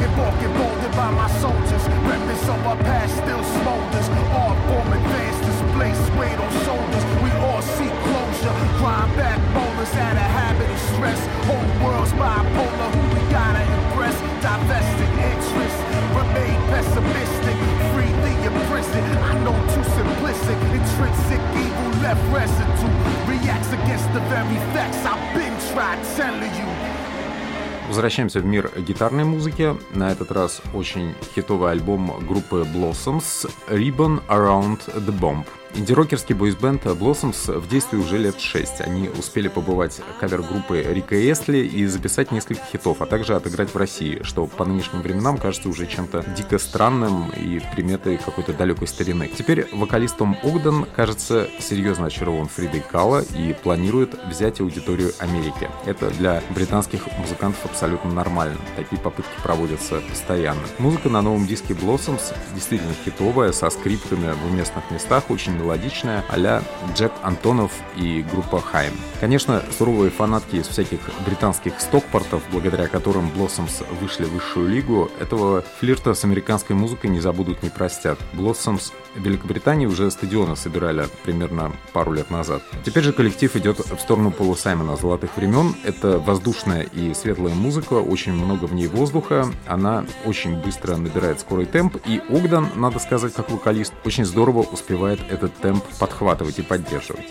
Embarking 0.00 0.52
bolted 0.56 0.92
by 0.96 1.10
my 1.12 1.28
soldiers, 1.44 1.84
remnants 2.08 2.48
of 2.48 2.60
our 2.64 2.80
past 2.88 3.12
still 3.20 3.44
smolders. 3.60 4.06
All 4.32 4.56
form 4.66 4.88
advanced 4.96 5.42
display 5.44 5.92
weight 6.16 6.38
on 6.40 6.50
shoulders. 6.64 7.04
We 7.20 7.30
all 7.44 7.60
seek 7.76 7.92
closure. 8.08 8.54
Crime 8.80 9.12
back 9.20 9.36
bowlers 9.52 9.92
out 10.00 10.16
of 10.16 10.28
habit 10.40 10.70
of 10.72 10.80
stress. 10.90 11.20
Whole 11.44 11.72
world's 11.84 12.12
bipolar, 12.16 12.88
who 12.96 13.02
we 13.12 13.22
gotta 13.28 13.64
impress. 13.68 14.16
Divested 14.40 15.12
interest, 15.32 15.78
remain 16.16 16.56
pessimistic. 16.72 17.56
Freely 17.92 18.34
imprisoned, 18.48 19.12
I 19.28 19.32
know 19.44 19.56
too 19.76 19.84
simplistic. 19.98 20.58
Intrinsic 20.72 21.42
evil 21.64 21.92
left 22.00 22.24
residue. 22.32 22.96
Reacts 23.28 23.72
against 23.76 24.08
the 24.16 24.22
very 24.32 24.60
facts 24.72 25.00
I've 25.04 25.24
been 25.36 25.56
tried 25.72 26.00
telling 26.16 26.54
you. 26.56 26.99
Возвращаемся 27.90 28.38
в 28.38 28.46
мир 28.46 28.70
гитарной 28.76 29.24
музыки. 29.24 29.74
На 29.92 30.12
этот 30.12 30.30
раз 30.30 30.62
очень 30.74 31.12
хитовый 31.34 31.72
альбом 31.72 32.24
группы 32.24 32.64
Blossoms 32.72 33.50
«Ribbon 33.68 34.22
Around 34.28 34.94
the 34.94 35.18
Bomb». 35.18 35.44
Инди-рокерский 35.74 36.34
бойсбенд 36.34 36.84
Blossoms 36.84 37.58
в 37.58 37.68
действии 37.68 37.96
уже 37.96 38.18
лет 38.18 38.40
6. 38.40 38.80
Они 38.80 39.08
успели 39.08 39.48
побывать 39.48 40.00
кавер-группы 40.18 40.82
Рика 40.82 41.14
Эстли 41.30 41.58
и 41.58 41.86
записать 41.86 42.32
несколько 42.32 42.62
хитов, 42.64 43.00
а 43.00 43.06
также 43.06 43.36
отыграть 43.36 43.72
в 43.72 43.76
России, 43.76 44.20
что 44.24 44.46
по 44.46 44.64
нынешним 44.64 45.00
временам 45.00 45.38
кажется 45.38 45.68
уже 45.68 45.86
чем-то 45.86 46.24
дико 46.36 46.58
странным 46.58 47.30
и 47.30 47.60
приметой 47.74 48.18
какой-то 48.18 48.52
далекой 48.52 48.88
старины. 48.88 49.28
Теперь 49.28 49.68
вокалист 49.72 50.16
Том 50.16 50.36
кажется, 50.96 51.48
серьезно 51.60 52.06
очарован 52.06 52.48
Фридой 52.48 52.80
Кала 52.80 53.22
и 53.22 53.52
планирует 53.52 54.14
взять 54.26 54.60
аудиторию 54.60 55.12
Америки. 55.18 55.70
Это 55.86 56.10
для 56.10 56.42
британских 56.50 57.06
музыкантов 57.18 57.64
абсолютно 57.64 58.10
нормально. 58.10 58.58
Такие 58.76 59.00
попытки 59.00 59.32
проводятся 59.42 60.00
постоянно. 60.00 60.62
Музыка 60.78 61.08
на 61.08 61.22
новом 61.22 61.46
диске 61.46 61.74
Blossoms 61.74 62.34
действительно 62.54 62.94
хитовая, 63.04 63.52
со 63.52 63.70
скрипками 63.70 64.32
в 64.32 64.52
уместных 64.52 64.90
местах, 64.90 65.30
очень 65.30 65.59
мелодичная, 65.60 66.24
а 66.28 66.62
Джек 66.94 67.12
Антонов 67.22 67.72
и 67.96 68.24
группа 68.30 68.60
Хайм. 68.60 68.94
Конечно, 69.20 69.62
суровые 69.76 70.10
фанатки 70.10 70.56
из 70.56 70.66
всяких 70.66 70.98
британских 71.26 71.80
стокпортов, 71.80 72.42
благодаря 72.50 72.88
которым 72.88 73.30
Blossoms 73.30 73.84
вышли 74.00 74.24
в 74.24 74.32
высшую 74.32 74.68
лигу, 74.68 75.10
этого 75.20 75.62
флирта 75.78 76.14
с 76.14 76.24
американской 76.24 76.74
музыкой 76.74 77.10
не 77.10 77.20
забудут, 77.20 77.62
не 77.62 77.68
простят. 77.68 78.18
Blossoms 78.32 78.92
в 79.14 79.22
Великобритании 79.22 79.86
уже 79.86 80.10
стадионы 80.10 80.56
собирали 80.56 81.06
примерно 81.24 81.72
пару 81.92 82.12
лет 82.12 82.30
назад. 82.30 82.62
Теперь 82.84 83.02
же 83.02 83.12
коллектив 83.12 83.54
идет 83.56 83.78
в 83.78 83.98
сторону 83.98 84.30
Пола 84.30 84.54
Саймона 84.54 84.96
золотых 84.96 85.36
времен. 85.36 85.74
Это 85.84 86.18
воздушная 86.18 86.82
и 86.82 87.12
светлая 87.14 87.54
музыка, 87.54 87.94
очень 87.94 88.32
много 88.32 88.66
в 88.66 88.74
ней 88.74 88.86
воздуха, 88.86 89.46
она 89.66 90.04
очень 90.24 90.56
быстро 90.56 90.96
набирает 90.96 91.40
скорый 91.40 91.66
темп, 91.66 91.96
и 92.06 92.20
Огдан, 92.30 92.68
надо 92.76 92.98
сказать, 92.98 93.34
как 93.34 93.50
вокалист, 93.50 93.92
очень 94.04 94.24
здорово 94.24 94.60
успевает 94.60 95.20
этот 95.50 95.62
темп 95.62 95.84
подхватывать 95.98 96.58
и 96.58 96.62
поддерживать. 96.62 97.26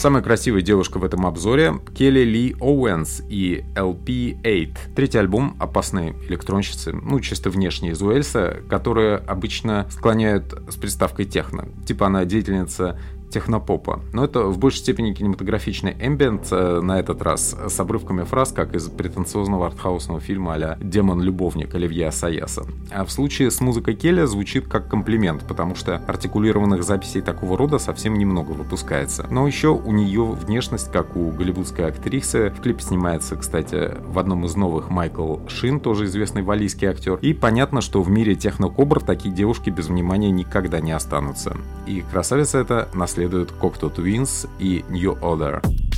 Самая 0.00 0.22
красивая 0.22 0.62
девушка 0.62 0.96
в 0.96 1.04
этом 1.04 1.26
обзоре— 1.26 1.74
Келли 1.94 2.20
Ли 2.20 2.56
Оуэнс 2.58 3.20
и 3.28 3.66
LP8. 3.74 4.94
Третий 4.96 5.18
альбом 5.18 5.54
опасной 5.60 6.12
электронщицы, 6.26 6.94
ну, 6.94 7.20
чисто 7.20 7.50
внешне 7.50 7.90
из 7.90 8.00
Уэльса, 8.00 8.62
которые 8.70 9.18
обычно 9.18 9.86
склоняют 9.90 10.58
с 10.70 10.76
приставкой 10.76 11.26
техно. 11.26 11.68
Типа 11.86 12.06
она 12.06 12.24
деятельница 12.24 12.98
технопопа. 13.30 14.00
Но 14.12 14.24
это 14.24 14.44
в 14.44 14.58
большей 14.58 14.80
степени 14.80 15.12
кинематографичный 15.12 15.96
эмбиент, 16.00 16.50
на 16.50 16.98
этот 16.98 17.22
раз 17.22 17.56
с 17.68 17.80
обрывками 17.80 18.24
фраз, 18.24 18.52
как 18.52 18.74
из 18.74 18.88
претенциозного 18.88 19.66
артхаусного 19.66 20.20
фильма 20.20 20.50
а 20.50 20.76
«Демон-любовник» 20.80 21.74
Оливье 21.74 22.08
Асаяса. 22.08 22.64
А 22.90 23.04
в 23.04 23.12
случае 23.12 23.50
с 23.50 23.60
музыкой 23.60 23.94
Келли 23.94 24.24
звучит 24.24 24.66
как 24.66 24.88
комплимент, 24.88 25.46
потому 25.46 25.74
что 25.74 25.96
артикулированных 25.96 26.82
записей 26.82 27.20
такого 27.20 27.56
рода 27.56 27.78
совсем 27.78 28.18
немного 28.18 28.50
выпускается. 28.50 29.26
Но 29.30 29.46
еще 29.46 29.68
у 29.68 29.92
нее 29.92 30.24
внешность, 30.24 30.90
как 30.90 31.16
у 31.16 31.30
голливудской 31.30 31.86
актрисы. 31.86 32.50
В 32.50 32.60
клипе 32.60 32.82
снимается, 32.82 33.36
кстати, 33.36 33.94
в 34.06 34.18
одном 34.18 34.44
из 34.44 34.56
новых 34.56 34.90
Майкл 34.90 35.36
Шин, 35.46 35.78
тоже 35.78 36.06
известный 36.06 36.42
валийский 36.42 36.86
актер. 36.86 37.18
И 37.22 37.32
понятно, 37.32 37.80
что 37.80 38.02
в 38.02 38.10
мире 38.10 38.34
технокобр 38.34 39.00
такие 39.00 39.32
девушки 39.32 39.70
без 39.70 39.86
внимания 39.86 40.30
никогда 40.30 40.80
не 40.80 40.92
останутся. 40.92 41.56
И 41.86 42.02
красавица 42.10 42.58
эта 42.58 42.88
наследует 43.20 43.50
Cocteau 43.60 43.94
Twins 43.94 44.48
и 44.58 44.82
New 44.88 45.14
Order. 45.20 45.89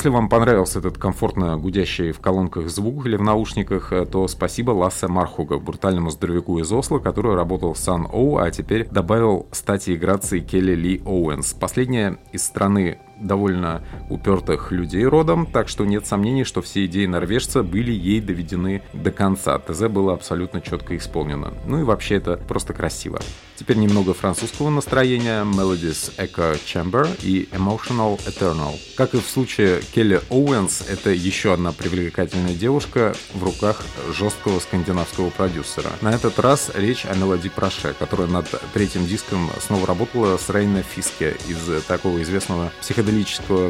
Если 0.00 0.08
вам 0.08 0.30
понравился 0.30 0.78
этот 0.78 0.96
комфортно 0.96 1.58
гудящий 1.58 2.12
в 2.12 2.20
колонках 2.20 2.70
звук 2.70 3.04
или 3.04 3.16
в 3.16 3.22
наушниках, 3.22 3.92
э, 3.92 4.06
то 4.06 4.26
спасибо 4.28 4.70
Лассе 4.70 5.08
Мархуга, 5.08 5.58
брутальному 5.58 6.08
здоровяку 6.08 6.58
из 6.58 6.72
Осло, 6.72 7.00
который 7.00 7.34
работал 7.34 7.74
в 7.74 7.78
Сан 7.78 8.08
Оу, 8.10 8.38
а 8.38 8.50
теперь 8.50 8.88
добавил 8.90 9.46
стати 9.52 9.90
и 9.90 10.40
Келли 10.40 10.74
Ли 10.74 11.02
Оуэнс. 11.04 11.52
Последняя 11.52 12.16
из 12.32 12.44
страны 12.44 12.98
довольно 13.20 13.82
упертых 14.08 14.72
людей 14.72 15.04
родом, 15.04 15.46
так 15.46 15.68
что 15.68 15.84
нет 15.84 16.06
сомнений, 16.06 16.44
что 16.44 16.62
все 16.62 16.86
идеи 16.86 17.06
норвежца 17.06 17.62
были 17.62 17.92
ей 17.92 18.20
доведены 18.20 18.82
до 18.92 19.10
конца. 19.10 19.58
ТЗ 19.58 19.88
было 19.88 20.14
абсолютно 20.14 20.60
четко 20.60 20.96
исполнено. 20.96 21.52
Ну 21.66 21.80
и 21.80 21.84
вообще 21.84 22.16
это 22.16 22.36
просто 22.36 22.72
красиво. 22.72 23.20
Теперь 23.56 23.76
немного 23.76 24.14
французского 24.14 24.70
настроения, 24.70 25.44
Melody's 25.44 26.16
Echo 26.16 26.58
Chamber 26.64 27.06
и 27.22 27.46
Emotional 27.52 28.18
Eternal. 28.26 28.74
Как 28.96 29.14
и 29.14 29.18
в 29.18 29.28
случае 29.28 29.82
Келли 29.94 30.22
Оуэнс, 30.30 30.88
это 30.88 31.10
еще 31.10 31.52
одна 31.52 31.72
привлекательная 31.72 32.54
девушка 32.54 33.14
в 33.34 33.44
руках 33.44 33.82
жесткого 34.16 34.60
скандинавского 34.60 35.28
продюсера. 35.28 35.90
На 36.00 36.12
этот 36.12 36.38
раз 36.38 36.70
речь 36.74 37.04
о 37.04 37.14
Мелоди 37.14 37.50
Проше, 37.50 37.94
которая 37.98 38.28
над 38.28 38.46
третьим 38.72 39.04
диском 39.04 39.50
снова 39.60 39.86
работала 39.86 40.38
с 40.38 40.48
Рейна 40.48 40.82
Фиске 40.82 41.36
из 41.46 41.84
такого 41.84 42.22
известного 42.22 42.72
психоделического 42.80 43.09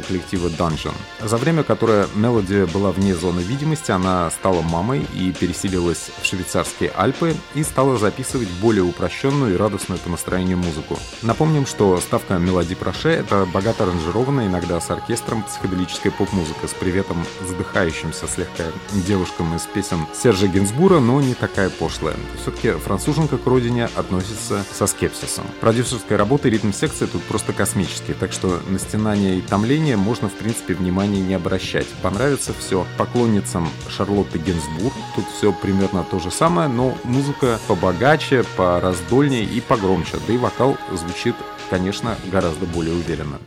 коллектива 0.07 0.49
Dungeon. 0.49 0.95
За 1.23 1.37
время, 1.37 1.63
которое 1.63 2.07
Мелоди 2.15 2.65
была 2.73 2.91
вне 2.93 3.15
зоны 3.15 3.41
видимости, 3.41 3.91
она 3.91 4.31
стала 4.31 4.63
мамой 4.63 5.07
и 5.15 5.33
переселилась 5.33 6.11
в 6.21 6.27
швейцарские 6.27 6.93
Альпы 6.97 7.35
и 7.55 7.63
стала 7.63 7.99
записывать 7.99 8.49
более 8.61 8.83
упрощенную 8.83 9.55
и 9.55 9.57
радостную 9.57 9.99
по 10.01 10.11
настроению 10.11 10.59
музыку. 10.59 10.99
Напомним, 11.23 11.67
что 11.67 11.99
ставка 12.01 12.39
Мелоди 12.39 12.75
Проше— 12.75 13.09
это 13.11 13.47
богато 13.53 13.85
аранжированная, 13.85 14.47
иногда 14.47 14.81
с 14.81 14.91
оркестром, 14.91 15.43
психоделическая 15.43 16.13
поп-музыка 16.13 16.69
с 16.69 16.75
приветом 16.75 17.25
задыхающимся 17.47 18.27
слегка 18.27 18.65
девушкам 18.93 19.55
из 19.57 19.63
песен 19.63 20.07
Сержа 20.15 20.47
Гинзбура, 20.47 21.01
но 21.01 21.21
не 21.21 21.35
такая 21.35 21.71
пошлая. 21.71 22.17
Все-таки 22.41 22.73
француженка 22.73 23.39
к 23.39 23.47
родине 23.47 23.89
относится 23.97 24.65
со 24.73 24.87
скепсисом. 24.87 25.47
Продюсерская 25.61 26.19
работа 26.19 26.49
и 26.49 26.51
ритм-секция 26.51 27.09
тут 27.09 27.23
просто 27.23 27.53
космические, 27.53 28.15
так 28.15 28.33
что 28.33 28.61
на 28.69 29.15
стенание 29.31 29.39
и 29.39 29.41
томление 29.41 29.97
можно, 29.97 30.29
в 30.29 30.35
принципе, 30.35 30.75
внимания 30.75 31.21
не 31.21 31.35
обращать. 31.35 31.87
Понравится 32.03 32.53
все 32.53 32.87
поклонницам 32.99 33.69
Шарлотты 33.89 34.39
Гинзбург. 34.39 34.93
Тут 35.15 35.25
все 35.37 35.53
примерно 35.53 36.05
то 36.05 36.19
же 36.19 36.31
самое, 36.31 36.69
но 36.69 36.95
музыка 37.05 37.59
побогаче, 37.69 38.45
пораздольнее 38.57 39.45
и 39.45 39.61
погромче, 39.61 40.19
да 40.27 40.33
и 40.33 40.37
вокал 40.37 40.77
звучит, 40.93 41.35
конечно, 41.71 42.17
гораздо 42.33 42.67
более 42.67 42.95
уверенно. 42.95 43.39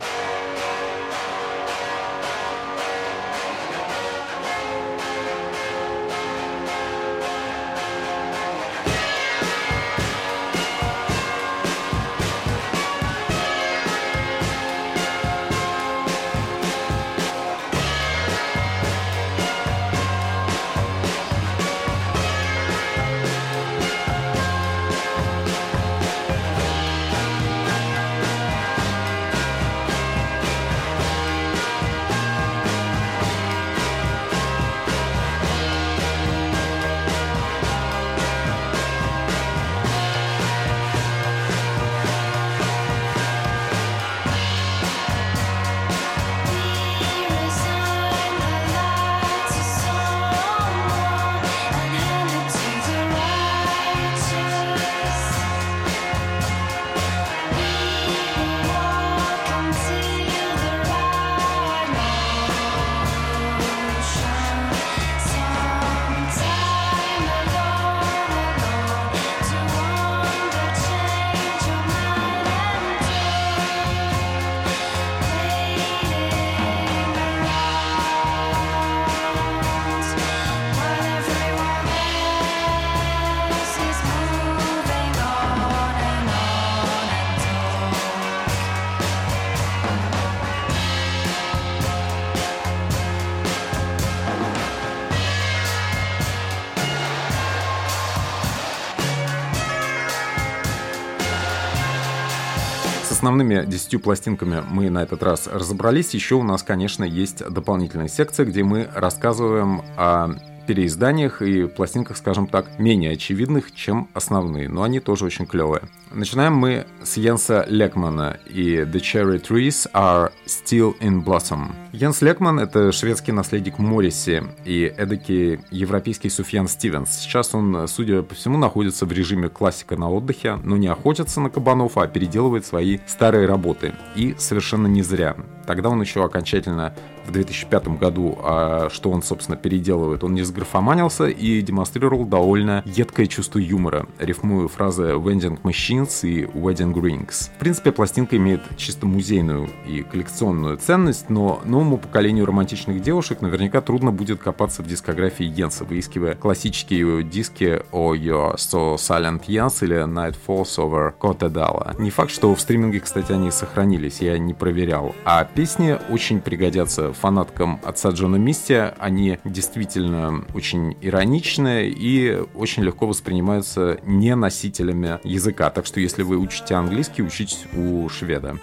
Основными 103.24 103.64
десятью 103.64 104.00
пластинками 104.00 104.62
мы 104.68 104.90
на 104.90 105.02
этот 105.02 105.22
раз 105.22 105.46
разобрались. 105.46 106.12
Еще 106.12 106.34
у 106.34 106.42
нас, 106.42 106.62
конечно, 106.62 107.04
есть 107.04 107.42
дополнительная 107.48 108.08
секция, 108.08 108.44
где 108.44 108.62
мы 108.62 108.86
рассказываем 108.94 109.80
о 109.96 110.34
переизданиях 110.66 111.42
и 111.42 111.66
пластинках, 111.66 112.16
скажем 112.16 112.46
так, 112.46 112.78
менее 112.78 113.12
очевидных, 113.12 113.74
чем 113.74 114.08
основные, 114.14 114.68
но 114.68 114.82
они 114.82 115.00
тоже 115.00 115.24
очень 115.24 115.46
клевые. 115.46 115.82
Начинаем 116.12 116.54
мы 116.54 116.86
с 117.02 117.16
Йенса 117.16 117.66
Лекмана 117.68 118.38
и 118.46 118.76
The 118.76 119.00
Cherry 119.00 119.42
Trees 119.42 119.90
Are 119.92 120.30
Still 120.46 120.96
in 121.00 121.24
Blossom. 121.24 121.72
Йенс 121.92 122.22
Лекман— 122.22 122.58
это 122.60 122.92
шведский 122.92 123.32
наследник 123.32 123.78
Морриси 123.78 124.44
и 124.64 124.92
эдакий 124.96 125.60
европейский 125.70 126.30
Суфьян 126.30 126.68
Стивенс. 126.68 127.10
Сейчас 127.10 127.54
он, 127.54 127.88
судя 127.88 128.22
по 128.22 128.34
всему, 128.34 128.58
находится 128.58 129.06
в 129.06 129.12
режиме 129.12 129.48
классика 129.48 129.96
на 129.96 130.08
отдыхе, 130.08 130.56
но 130.62 130.76
не 130.76 130.86
охотится 130.86 131.40
на 131.40 131.50
кабанов, 131.50 131.98
а 131.98 132.06
переделывает 132.06 132.64
свои 132.64 132.98
старые 133.06 133.46
работы. 133.46 133.94
И 134.14 134.34
совершенно 134.38 134.86
не 134.86 135.02
зря. 135.02 135.36
Тогда 135.66 135.88
он 135.88 136.00
еще 136.00 136.24
окончательно 136.24 136.94
в 137.26 137.32
2005 137.32 137.88
году, 137.98 138.38
а 138.42 138.88
что 138.90 139.10
он, 139.10 139.22
собственно, 139.22 139.56
переделывает, 139.56 140.24
он 140.24 140.34
не 140.34 140.42
сграфоманился 140.42 141.26
и 141.26 141.60
демонстрировал 141.62 142.24
довольно 142.24 142.82
едкое 142.84 143.26
чувство 143.26 143.58
юмора, 143.58 144.06
рифмуя 144.18 144.68
фразы 144.68 145.12
«vending 145.12 145.60
machines» 145.62 146.26
и 146.26 146.44
«wedding 146.44 146.94
rings». 146.94 147.50
В 147.56 147.58
принципе, 147.58 147.92
пластинка 147.92 148.36
имеет 148.36 148.60
чисто 148.76 149.06
музейную 149.06 149.68
и 149.86 150.02
коллекционную 150.02 150.76
ценность, 150.76 151.30
но 151.30 151.60
новому 151.64 151.98
поколению 151.98 152.46
романтичных 152.46 153.00
девушек 153.02 153.40
наверняка 153.40 153.80
трудно 153.80 154.12
будет 154.12 154.40
копаться 154.40 154.82
в 154.82 154.86
дискографии 154.86 155.44
Йенса, 155.44 155.84
выискивая 155.84 156.34
классические 156.34 157.22
диски 157.22 157.82
о 157.92 158.14
You're 158.14 158.56
So 158.56 158.96
Silent 158.96 159.46
Jens 159.46 159.82
или 159.82 160.04
Night 160.04 160.36
Falls 160.46 160.76
Over 160.78 161.14
Cotedala. 161.18 162.00
Не 162.00 162.10
факт, 162.10 162.30
что 162.30 162.54
в 162.54 162.60
стриминге, 162.60 163.00
кстати, 163.00 163.32
они 163.32 163.50
сохранились, 163.50 164.20
я 164.20 164.38
не 164.38 164.54
проверял. 164.54 165.14
А 165.24 165.44
песни 165.44 165.98
очень 166.10 166.40
пригодятся 166.40 167.12
фанаткам 167.14 167.80
отца 167.84 168.10
Джона 168.10 168.36
Мисти. 168.36 168.92
Они 168.98 169.38
действительно 169.44 170.44
очень 170.54 170.96
ироничные 171.00 171.88
и 171.88 172.42
очень 172.54 172.82
легко 172.82 173.06
воспринимаются 173.06 173.98
не 174.04 174.34
носителями 174.34 175.18
языка. 175.24 175.70
Так 175.70 175.86
что 175.86 176.00
если 176.00 176.22
вы 176.22 176.36
учите 176.36 176.74
английский, 176.74 177.22
учитесь 177.22 177.64
у 177.74 178.08
шведа. 178.08 178.58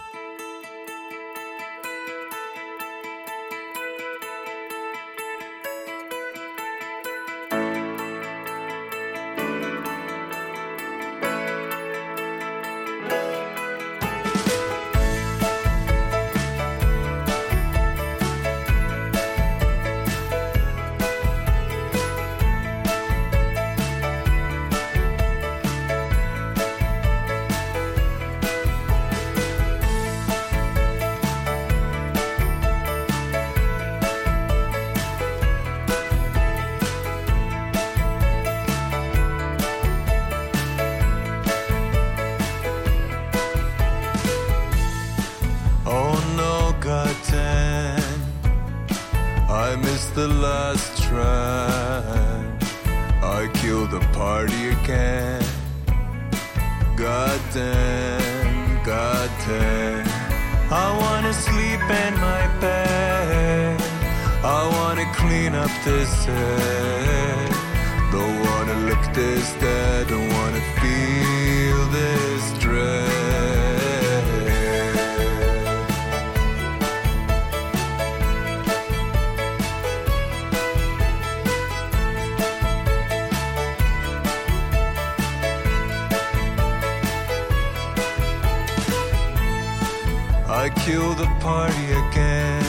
I 90.92 90.94
killed 90.94 91.18
the 91.20 91.32
party 91.40 91.88
again. 92.04 92.66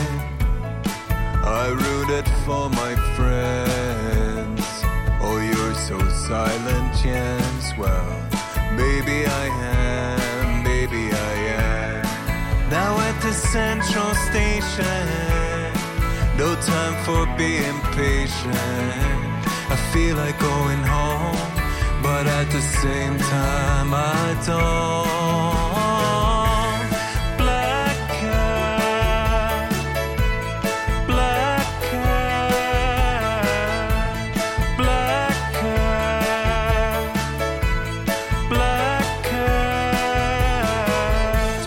I 1.42 1.66
rooted 1.84 2.28
for 2.44 2.70
my 2.70 2.94
friends. 3.16 4.64
Oh, 5.20 5.38
you're 5.50 5.74
so 5.74 5.98
silent, 6.28 6.94
Jens. 7.02 7.66
Well, 7.76 8.12
maybe 8.76 9.26
I 9.26 9.46
am, 9.74 10.62
baby 10.62 11.10
I 11.10 11.34
am. 11.66 12.70
Now 12.70 12.96
at 13.08 13.20
the 13.22 13.32
central 13.32 14.14
station, 14.28 15.08
no 16.38 16.54
time 16.72 16.96
for 17.04 17.26
being 17.36 17.78
patient. 17.98 19.42
I 19.74 19.76
feel 19.92 20.14
like 20.16 20.38
going 20.38 20.82
home, 20.96 21.42
but 22.04 22.28
at 22.28 22.48
the 22.52 22.62
same 22.82 23.18
time 23.18 23.92
I 23.92 24.42
don't. 24.46 25.81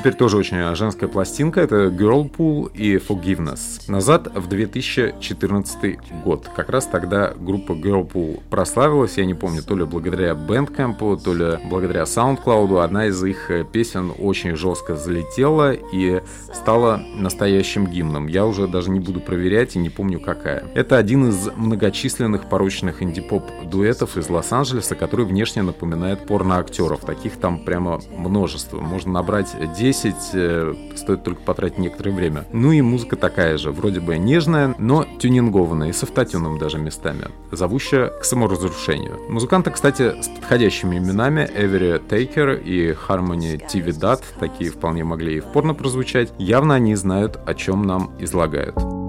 Теперь 0.05 0.19
тоже 0.19 0.37
очень 0.37 0.75
женская 0.75 1.07
пластинка. 1.07 1.61
Это 1.61 1.87
Girlpool 1.87 2.71
и 2.75 2.97
Forgiveness. 2.97 3.81
Назад 3.87 4.27
в 4.35 4.47
2014 4.47 5.97
год. 6.23 6.47
Как 6.55 6.69
раз 6.69 6.85
тогда 6.85 7.33
группа 7.35 7.71
Girlpool 7.71 8.43
прославилась. 8.51 9.17
Я 9.17 9.25
не 9.25 9.33
помню, 9.33 9.63
то 9.63 9.75
ли 9.75 9.83
благодаря 9.83 10.33
Bandcamp, 10.33 11.19
то 11.23 11.33
ли 11.33 11.57
благодаря 11.67 12.03
SoundCloud. 12.03 12.83
Одна 12.83 13.07
из 13.07 13.23
их 13.23 13.49
э, 13.49 13.63
песен 13.63 14.11
очень 14.19 14.55
жестко 14.55 14.95
залетела 14.95 15.73
и 15.73 16.21
стала 16.53 17.01
настоящим 17.15 17.87
гимном. 17.87 18.27
Я 18.27 18.45
уже 18.45 18.67
даже 18.67 18.91
не 18.91 18.99
буду 18.99 19.21
проверять 19.21 19.75
и 19.75 19.79
не 19.79 19.89
помню 19.89 20.19
какая. 20.19 20.65
Это 20.75 20.97
один 20.97 21.29
из 21.29 21.49
многочисленных 21.55 22.47
порочных 22.47 23.01
инди-поп 23.01 23.43
дуэтов 23.63 24.17
из 24.17 24.29
Лос-Анджелеса, 24.29 24.93
который 24.93 25.25
внешне 25.25 25.63
напоминает 25.63 26.27
порноактеров. 26.27 26.99
Таких 26.99 27.37
там 27.37 27.65
прямо 27.65 27.99
множество. 28.15 28.79
Можно 28.79 29.13
набрать 29.13 29.55
10, 29.75 29.94
э, 30.03 30.73
стоит 30.95 31.23
только 31.23 31.41
потратить 31.41 31.77
некоторое 31.77 32.11
время. 32.11 32.45
Ну 32.51 32.71
и 32.71 32.81
музыка 32.81 33.15
такая 33.15 33.57
же, 33.57 33.71
вроде 33.71 33.99
бы 33.99 34.17
нежная, 34.17 34.75
но 34.77 35.05
тюнингованная 35.19 35.89
и 35.89 35.93
с 35.93 36.03
автотюном 36.03 36.57
даже 36.57 36.77
местами, 36.77 37.25
зовущая 37.51 38.07
к 38.07 38.25
саморазрушению. 38.25 39.19
Музыканты, 39.29 39.71
кстати, 39.71 40.21
с 40.21 40.27
подходящими 40.27 40.97
именами 40.97 41.49
Эвери 41.55 42.01
Тейкер 42.09 42.53
и 42.53 42.91
Harmony 42.91 43.61
TV 43.71 43.87
Dat, 43.87 44.21
такие 44.39 44.71
вполне 44.71 45.03
могли 45.03 45.37
и 45.37 45.39
в 45.39 45.45
порно 45.45 45.73
прозвучать, 45.73 46.33
явно 46.37 46.75
они 46.75 46.95
знают, 46.95 47.39
о 47.45 47.53
чем 47.53 47.83
нам 47.83 48.11
излагают. 48.19 49.04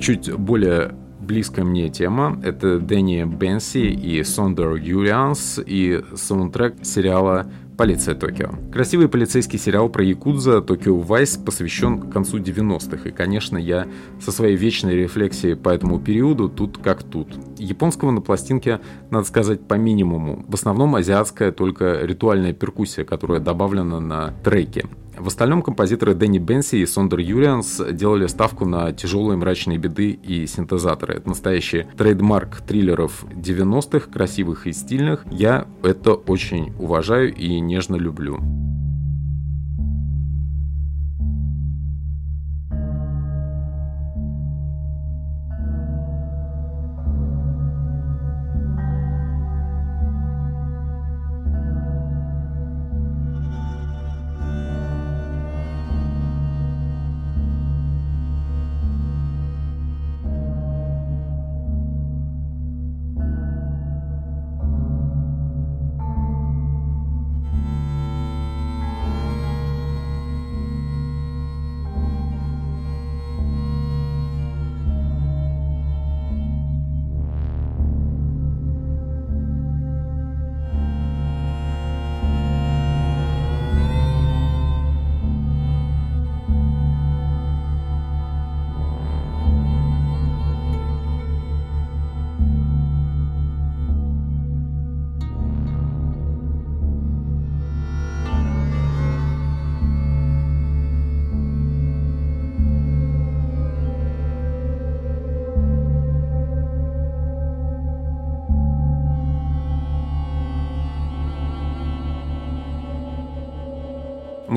Чуть 0.00 0.32
более 0.32 0.94
близкая 1.20 1.64
мне 1.64 1.90
тема. 1.90 2.40
Это 2.42 2.80
Дэнни 2.80 3.24
Бенси 3.24 3.90
и 3.90 4.24
Сондер 4.24 4.74
Юлианс 4.74 5.60
и 5.64 6.02
саундтрек 6.16 6.76
сериала 6.82 7.50
«Полиция 7.76 8.14
Токио». 8.14 8.50
Красивый 8.72 9.08
полицейский 9.08 9.58
сериал 9.58 9.88
про 9.88 10.02
Якудза 10.02 10.60
«Токио 10.62 10.98
Вайс» 10.98 11.36
посвящен 11.36 12.10
концу 12.10 12.38
90-х. 12.38 13.08
И, 13.08 13.12
конечно, 13.12 13.58
я 13.58 13.86
со 14.20 14.32
своей 14.32 14.56
вечной 14.56 14.96
рефлексией 14.96 15.54
по 15.54 15.68
этому 15.68 16.00
периоду 16.00 16.48
тут 16.48 16.78
как 16.78 17.02
тут. 17.02 17.28
Японского 17.58 18.10
на 18.10 18.22
пластинке, 18.22 18.80
надо 19.10 19.26
сказать, 19.26 19.60
по 19.66 19.74
минимуму. 19.74 20.44
В 20.48 20.54
основном 20.54 20.94
азиатская 20.96 21.52
только 21.52 22.00
ритуальная 22.02 22.54
перкуссия, 22.54 23.04
которая 23.04 23.40
добавлена 23.40 24.00
на 24.00 24.34
треки. 24.42 24.86
В 25.20 25.26
остальном 25.26 25.60
композиторы 25.60 26.14
Дэнни 26.14 26.38
Бенси 26.38 26.76
и 26.76 26.86
Сондер 26.86 27.18
Юрианс 27.18 27.78
делали 27.92 28.26
ставку 28.26 28.64
на 28.64 28.90
тяжелые 28.92 29.36
мрачные 29.36 29.76
биты 29.76 30.12
и 30.12 30.46
синтезаторы. 30.46 31.12
Это 31.12 31.28
настоящий 31.28 31.84
trademark 31.98 32.62
триллеров 32.62 33.26
90-х, 33.30 34.10
красивых 34.10 34.66
и 34.66 34.72
стильных. 34.72 35.26
Я 35.30 35.66
это 35.82 36.14
очень 36.14 36.72
уважаю 36.78 37.34
и 37.34 37.60
нежно 37.60 37.96
люблю. 37.96 38.40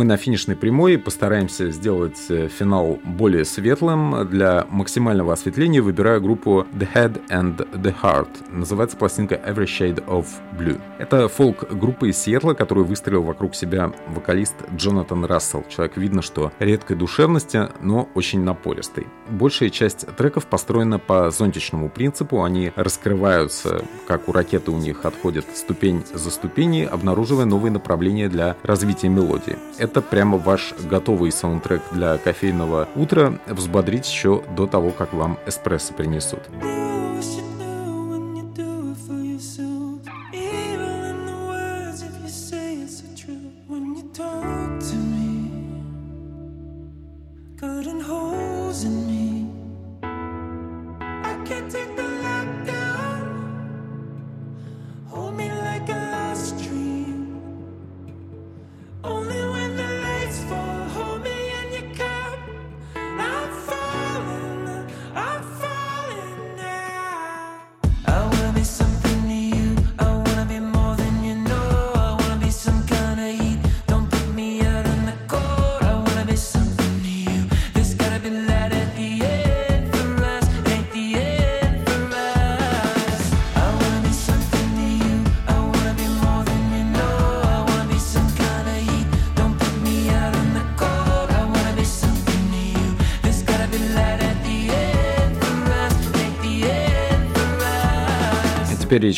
Мы 0.04 0.08
на 0.08 0.18
финишной 0.18 0.58
прямой 0.58 0.98
постараемся 0.98 1.72
сделать 1.72 2.20
э, 2.28 2.50
финал 2.50 3.00
более 3.06 3.46
светлым. 3.46 4.28
Для 4.28 4.68
максимального 4.70 5.32
осветления 5.32 5.82
выбираю 5.82 6.20
группу 6.20 6.68
The 6.74 6.90
Head 6.94 7.22
and 7.30 7.66
the 7.72 7.96
Heart. 8.04 8.28
Называется 8.52 8.98
пластинка 8.98 9.36
Every 9.36 9.64
Shade 9.64 10.06
of 10.06 10.26
Blue. 10.60 10.78
Это 11.00 11.30
фолк-группа 11.30 12.10
из 12.10 12.18
Сиэтла, 12.18 12.54
которую 12.54 12.86
выстроил 12.86 13.24
вокруг 13.24 13.56
себя 13.56 13.94
вокалист 14.10 14.56
Джонатан 14.76 15.24
Рассел. 15.24 15.64
Человек 15.70 15.96
видно, 15.96 16.22
что 16.22 16.52
редкой 16.60 16.98
душевности, 16.98 17.70
но 17.80 18.10
очень 18.14 18.42
напористый. 18.42 19.08
Большая 19.30 19.70
часть 19.70 20.06
треков 20.18 20.48
построена 20.48 21.00
по 21.00 21.32
зонтичному 21.32 21.88
принципу. 21.90 22.44
Они 22.44 22.74
раскрываются, 22.76 23.86
как 24.06 24.28
у 24.28 24.34
ракеты 24.34 24.72
у 24.72 24.78
них 24.78 25.06
отходят 25.06 25.46
ступень 25.56 26.04
за 26.14 26.30
ступеней, 26.30 26.86
обнаруживая 26.86 27.46
новые 27.46 27.72
направления 27.72 28.28
для 28.28 28.58
развития 28.64 29.08
мелодии. 29.08 29.58
Это 29.78 29.93
прямо 30.02 30.38
ваш 30.38 30.74
готовый 30.90 31.32
саундтрек 31.32 31.82
для 31.92 32.18
кофейного 32.18 32.88
утра 32.96 33.40
взбодрить 33.48 34.10
еще 34.10 34.44
до 34.56 34.68
того, 34.68 34.92
как 34.92 35.14
вам 35.14 35.38
эспрессо 35.48 35.94
принесут. 35.94 36.42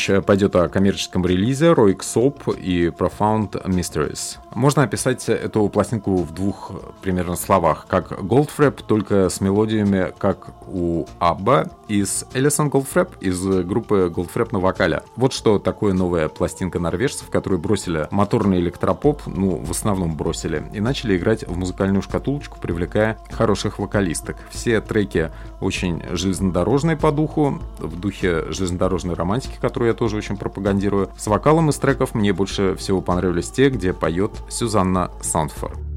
Речь 0.08 0.26
пойдет 0.26 0.56
о 0.56 0.68
коммерческом 0.68 1.26
релизе 1.26 1.68
Roik 1.68 2.00
Soap 2.00 2.58
и 2.60 2.88
Profound 2.88 3.66
Mysteries. 3.66 4.38
Можно 4.54 4.84
описать 4.84 5.28
эту 5.28 5.68
пластинку 5.68 6.16
в 6.18 6.34
двух 6.34 6.72
примерно 7.02 7.36
словах, 7.36 7.88
как 7.90 8.12
Goldfrapp, 8.14 8.84
только 8.88 9.30
с 9.30 9.42
мелодиями, 9.42 10.14
как 10.18 10.48
у 10.68 11.06
Абба 11.20 11.70
из 11.90 12.26
Элисон 12.34 12.70
Goldfrapp, 12.70 13.10
из 13.20 13.46
группы 13.66 14.12
Goldfrapp 14.16 14.50
на 14.52 14.60
вокале. 14.60 15.04
Вот 15.18 15.34
что 15.34 15.60
такое 15.60 15.94
новая 15.94 16.30
пластинка 16.30 16.80
норвежцев, 16.80 17.30
которые 17.30 17.60
бросили 17.60 18.08
моторный 18.12 18.60
электропоп, 18.60 19.24
ну, 19.26 19.58
в 19.58 19.72
основном 19.72 20.16
бросили, 20.16 20.64
и 20.74 20.80
начали 20.80 21.18
играть 21.18 21.46
в 21.46 21.58
музыкальную 21.58 22.02
шкатулочку, 22.02 22.58
привлекая 22.60 23.18
хороших 23.32 23.78
вокалисток. 23.78 24.38
Все 24.50 24.80
треки 24.80 25.32
очень 25.60 26.02
железнодорожные 26.12 26.96
по 26.96 27.12
духу, 27.12 27.60
в 27.78 28.00
духе 28.00 28.46
железнодорожной 28.52 29.16
романтики, 29.16 29.58
которую 29.60 29.90
я 29.90 29.95
тоже 29.96 30.18
очень 30.18 30.38
пропагандирую. 30.38 31.10
С 31.18 31.28
вокалом 31.28 31.70
из 31.70 31.78
треков 31.78 32.14
мне 32.14 32.34
больше 32.34 32.76
всего 32.76 33.02
понравились 33.02 33.50
те, 33.50 33.70
где 33.70 33.94
поет 33.94 34.32
Сюзанна 34.50 35.12
Сандфорд. 35.22 35.95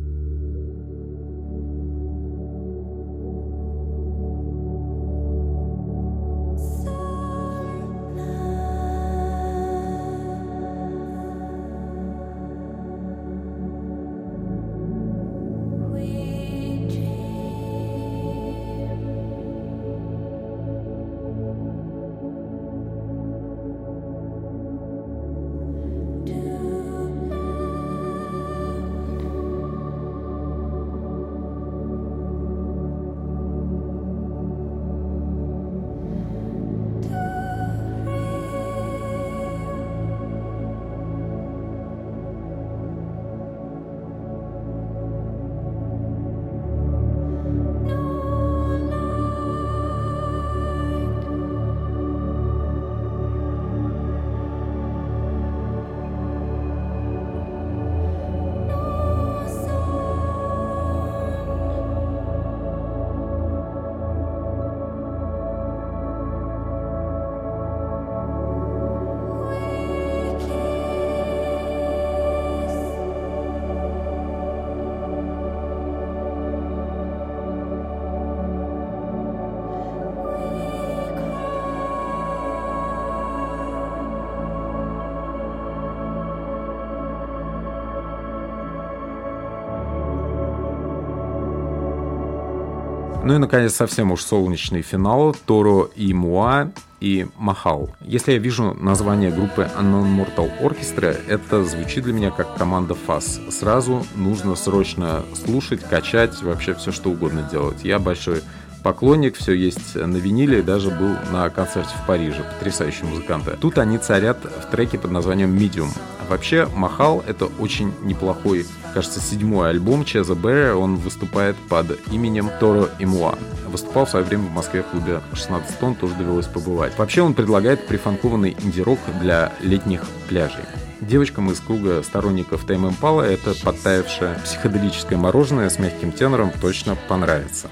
Ну 93.28 93.34
и, 93.34 93.38
наконец, 93.38 93.74
совсем 93.74 94.10
уж 94.10 94.22
солнечный 94.22 94.80
финал 94.80 95.36
Торо 95.44 95.90
и 95.94 96.14
Муа 96.14 96.70
и 96.98 97.26
Махал. 97.36 97.90
Если 98.00 98.32
я 98.32 98.38
вижу 98.38 98.72
название 98.80 99.30
группы 99.30 99.68
Unknown 99.78 100.16
Mortal 100.16 100.50
Orchestra, 100.62 101.14
это 101.28 101.62
звучит 101.62 102.04
для 102.04 102.14
меня 102.14 102.30
как 102.30 102.56
команда 102.56 102.94
ФАС. 102.94 103.38
Сразу 103.50 104.06
нужно 104.14 104.54
срочно 104.54 105.26
слушать, 105.34 105.82
качать, 105.82 106.42
вообще 106.42 106.72
все 106.72 106.90
что 106.90 107.10
угодно 107.10 107.46
делать. 107.52 107.84
Я 107.84 107.98
большой 107.98 108.40
поклонник, 108.82 109.36
все 109.36 109.52
есть 109.52 109.94
на 109.94 110.16
виниле, 110.16 110.62
даже 110.62 110.90
был 110.90 111.16
на 111.30 111.48
концерте 111.50 111.94
в 112.02 112.06
Париже, 112.06 112.44
потрясающие 112.44 113.04
музыканты. 113.04 113.56
Тут 113.60 113.78
они 113.78 113.98
царят 113.98 114.38
в 114.44 114.70
треке 114.70 114.98
под 114.98 115.10
названием 115.10 115.56
Medium. 115.56 115.88
Вообще, 116.28 116.68
Махал— 116.74 117.24
это 117.26 117.46
очень 117.58 117.92
неплохой, 118.02 118.66
кажется, 118.92 119.20
седьмой 119.20 119.70
альбом 119.70 120.04
Чеза 120.04 120.34
Берри. 120.34 120.72
Он 120.72 120.96
выступает 120.96 121.56
под 121.68 121.98
именем 122.12 122.50
Торо 122.60 122.90
Имуа. 122.98 123.38
Выступал 123.66 124.04
в 124.04 124.10
свое 124.10 124.24
время 124.24 124.44
в 124.44 124.50
Москве 124.50 124.82
в 124.82 124.86
клубе 124.86 125.20
16 125.32 125.78
тонн, 125.78 125.94
тоже 125.94 126.14
довелось 126.14 126.46
побывать. 126.46 126.96
Вообще, 126.98 127.22
он 127.22 127.32
предлагает 127.32 127.86
прифанкованный 127.86 128.56
инди-рок 128.62 128.98
для 129.20 129.52
летних 129.62 130.04
пляжей. 130.28 130.64
Девочкам 131.00 131.50
из 131.50 131.60
круга 131.60 132.02
сторонников 132.02 132.64
Тайм 132.64 132.88
Импала 132.88 133.22
это 133.22 133.54
подтаявшее 133.54 134.38
психоделическое 134.44 135.16
мороженое 135.16 135.70
с 135.70 135.78
мягким 135.78 136.12
тенором 136.12 136.50
точно 136.60 136.96
понравится. 137.08 137.68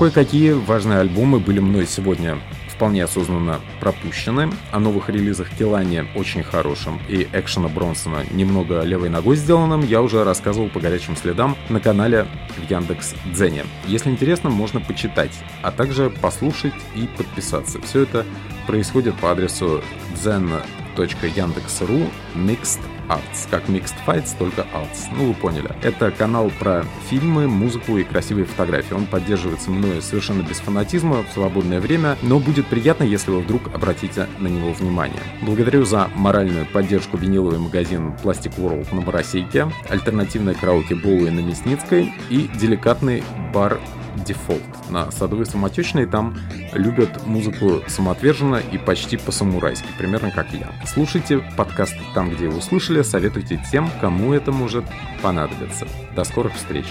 Кое-какие 0.00 0.52
важные 0.52 1.00
альбомы 1.00 1.40
были 1.40 1.60
мной 1.60 1.86
сегодня 1.86 2.38
вполне 2.68 3.04
осознанно 3.04 3.60
пропущены. 3.80 4.50
О 4.72 4.78
новых 4.78 5.10
релизах 5.10 5.50
Келани 5.50 6.06
очень 6.14 6.42
хорошем 6.42 6.98
и 7.06 7.28
экшена 7.34 7.68
Бронсона 7.68 8.24
немного 8.30 8.80
левой 8.80 9.10
ногой 9.10 9.36
сделанным 9.36 9.82
я 9.82 10.00
уже 10.00 10.24
рассказывал 10.24 10.70
по 10.70 10.80
горячим 10.80 11.16
следам 11.16 11.54
на 11.68 11.80
канале 11.80 12.26
в 12.56 12.70
Яндекс 12.70 13.14
Дзене. 13.26 13.66
Если 13.84 14.08
интересно, 14.08 14.48
можно 14.48 14.80
почитать, 14.80 15.38
а 15.60 15.70
также 15.70 16.08
послушать 16.08 16.72
и 16.96 17.06
подписаться. 17.18 17.78
Все 17.82 18.04
это 18.04 18.24
происходит 18.66 19.14
по 19.16 19.32
адресу 19.32 19.82
zen.yandex.ru 20.16 22.10
mixed 22.36 22.80
Arts, 23.10 23.48
как 23.50 23.68
Mixed 23.68 23.94
Fights, 24.06 24.36
только 24.38 24.62
Arts. 24.72 25.08
Ну, 25.16 25.28
вы 25.28 25.34
поняли. 25.34 25.70
Это 25.82 26.10
канал 26.10 26.50
про 26.58 26.84
фильмы, 27.08 27.48
музыку 27.48 27.98
и 27.98 28.04
красивые 28.04 28.46
фотографии. 28.46 28.94
Он 28.94 29.06
поддерживается 29.06 29.70
мною 29.70 30.00
совершенно 30.00 30.42
без 30.42 30.58
фанатизма 30.60 31.24
в 31.24 31.32
свободное 31.32 31.80
время, 31.80 32.16
но 32.22 32.38
будет 32.38 32.66
приятно, 32.66 33.04
если 33.04 33.32
вы 33.32 33.40
вдруг 33.40 33.74
обратите 33.74 34.28
на 34.38 34.46
него 34.46 34.72
внимание. 34.72 35.22
Благодарю 35.42 35.84
за 35.84 36.08
моральную 36.14 36.66
поддержку 36.66 37.16
виниловый 37.16 37.58
магазин 37.58 38.14
Plastic 38.22 38.56
World 38.56 38.94
на 38.94 39.00
Боросейке, 39.00 39.70
альтернативной 39.88 40.54
караоке 40.54 40.94
Боуи 40.94 41.30
на 41.30 41.40
Мясницкой 41.40 42.14
и 42.28 42.48
деликатный 42.54 43.24
бар 43.52 43.80
Default 44.26 44.90
на 44.90 45.10
Садовой 45.10 45.46
Самотечной. 45.46 46.06
Там 46.06 46.36
любят 46.72 47.26
музыку 47.26 47.82
самоотверженно 47.86 48.56
и 48.56 48.78
почти 48.78 49.16
по-самурайски, 49.16 49.86
примерно 49.98 50.30
как 50.30 50.52
я. 50.52 50.70
Слушайте 50.86 51.38
подкасты 51.56 52.00
там, 52.14 52.30
где 52.30 52.48
вы 52.48 52.58
услышали, 52.58 53.02
советуйте 53.02 53.62
тем, 53.70 53.90
кому 54.00 54.32
это 54.32 54.52
может 54.52 54.84
понадобиться. 55.22 55.86
До 56.14 56.24
скорых 56.24 56.54
встреч! 56.54 56.86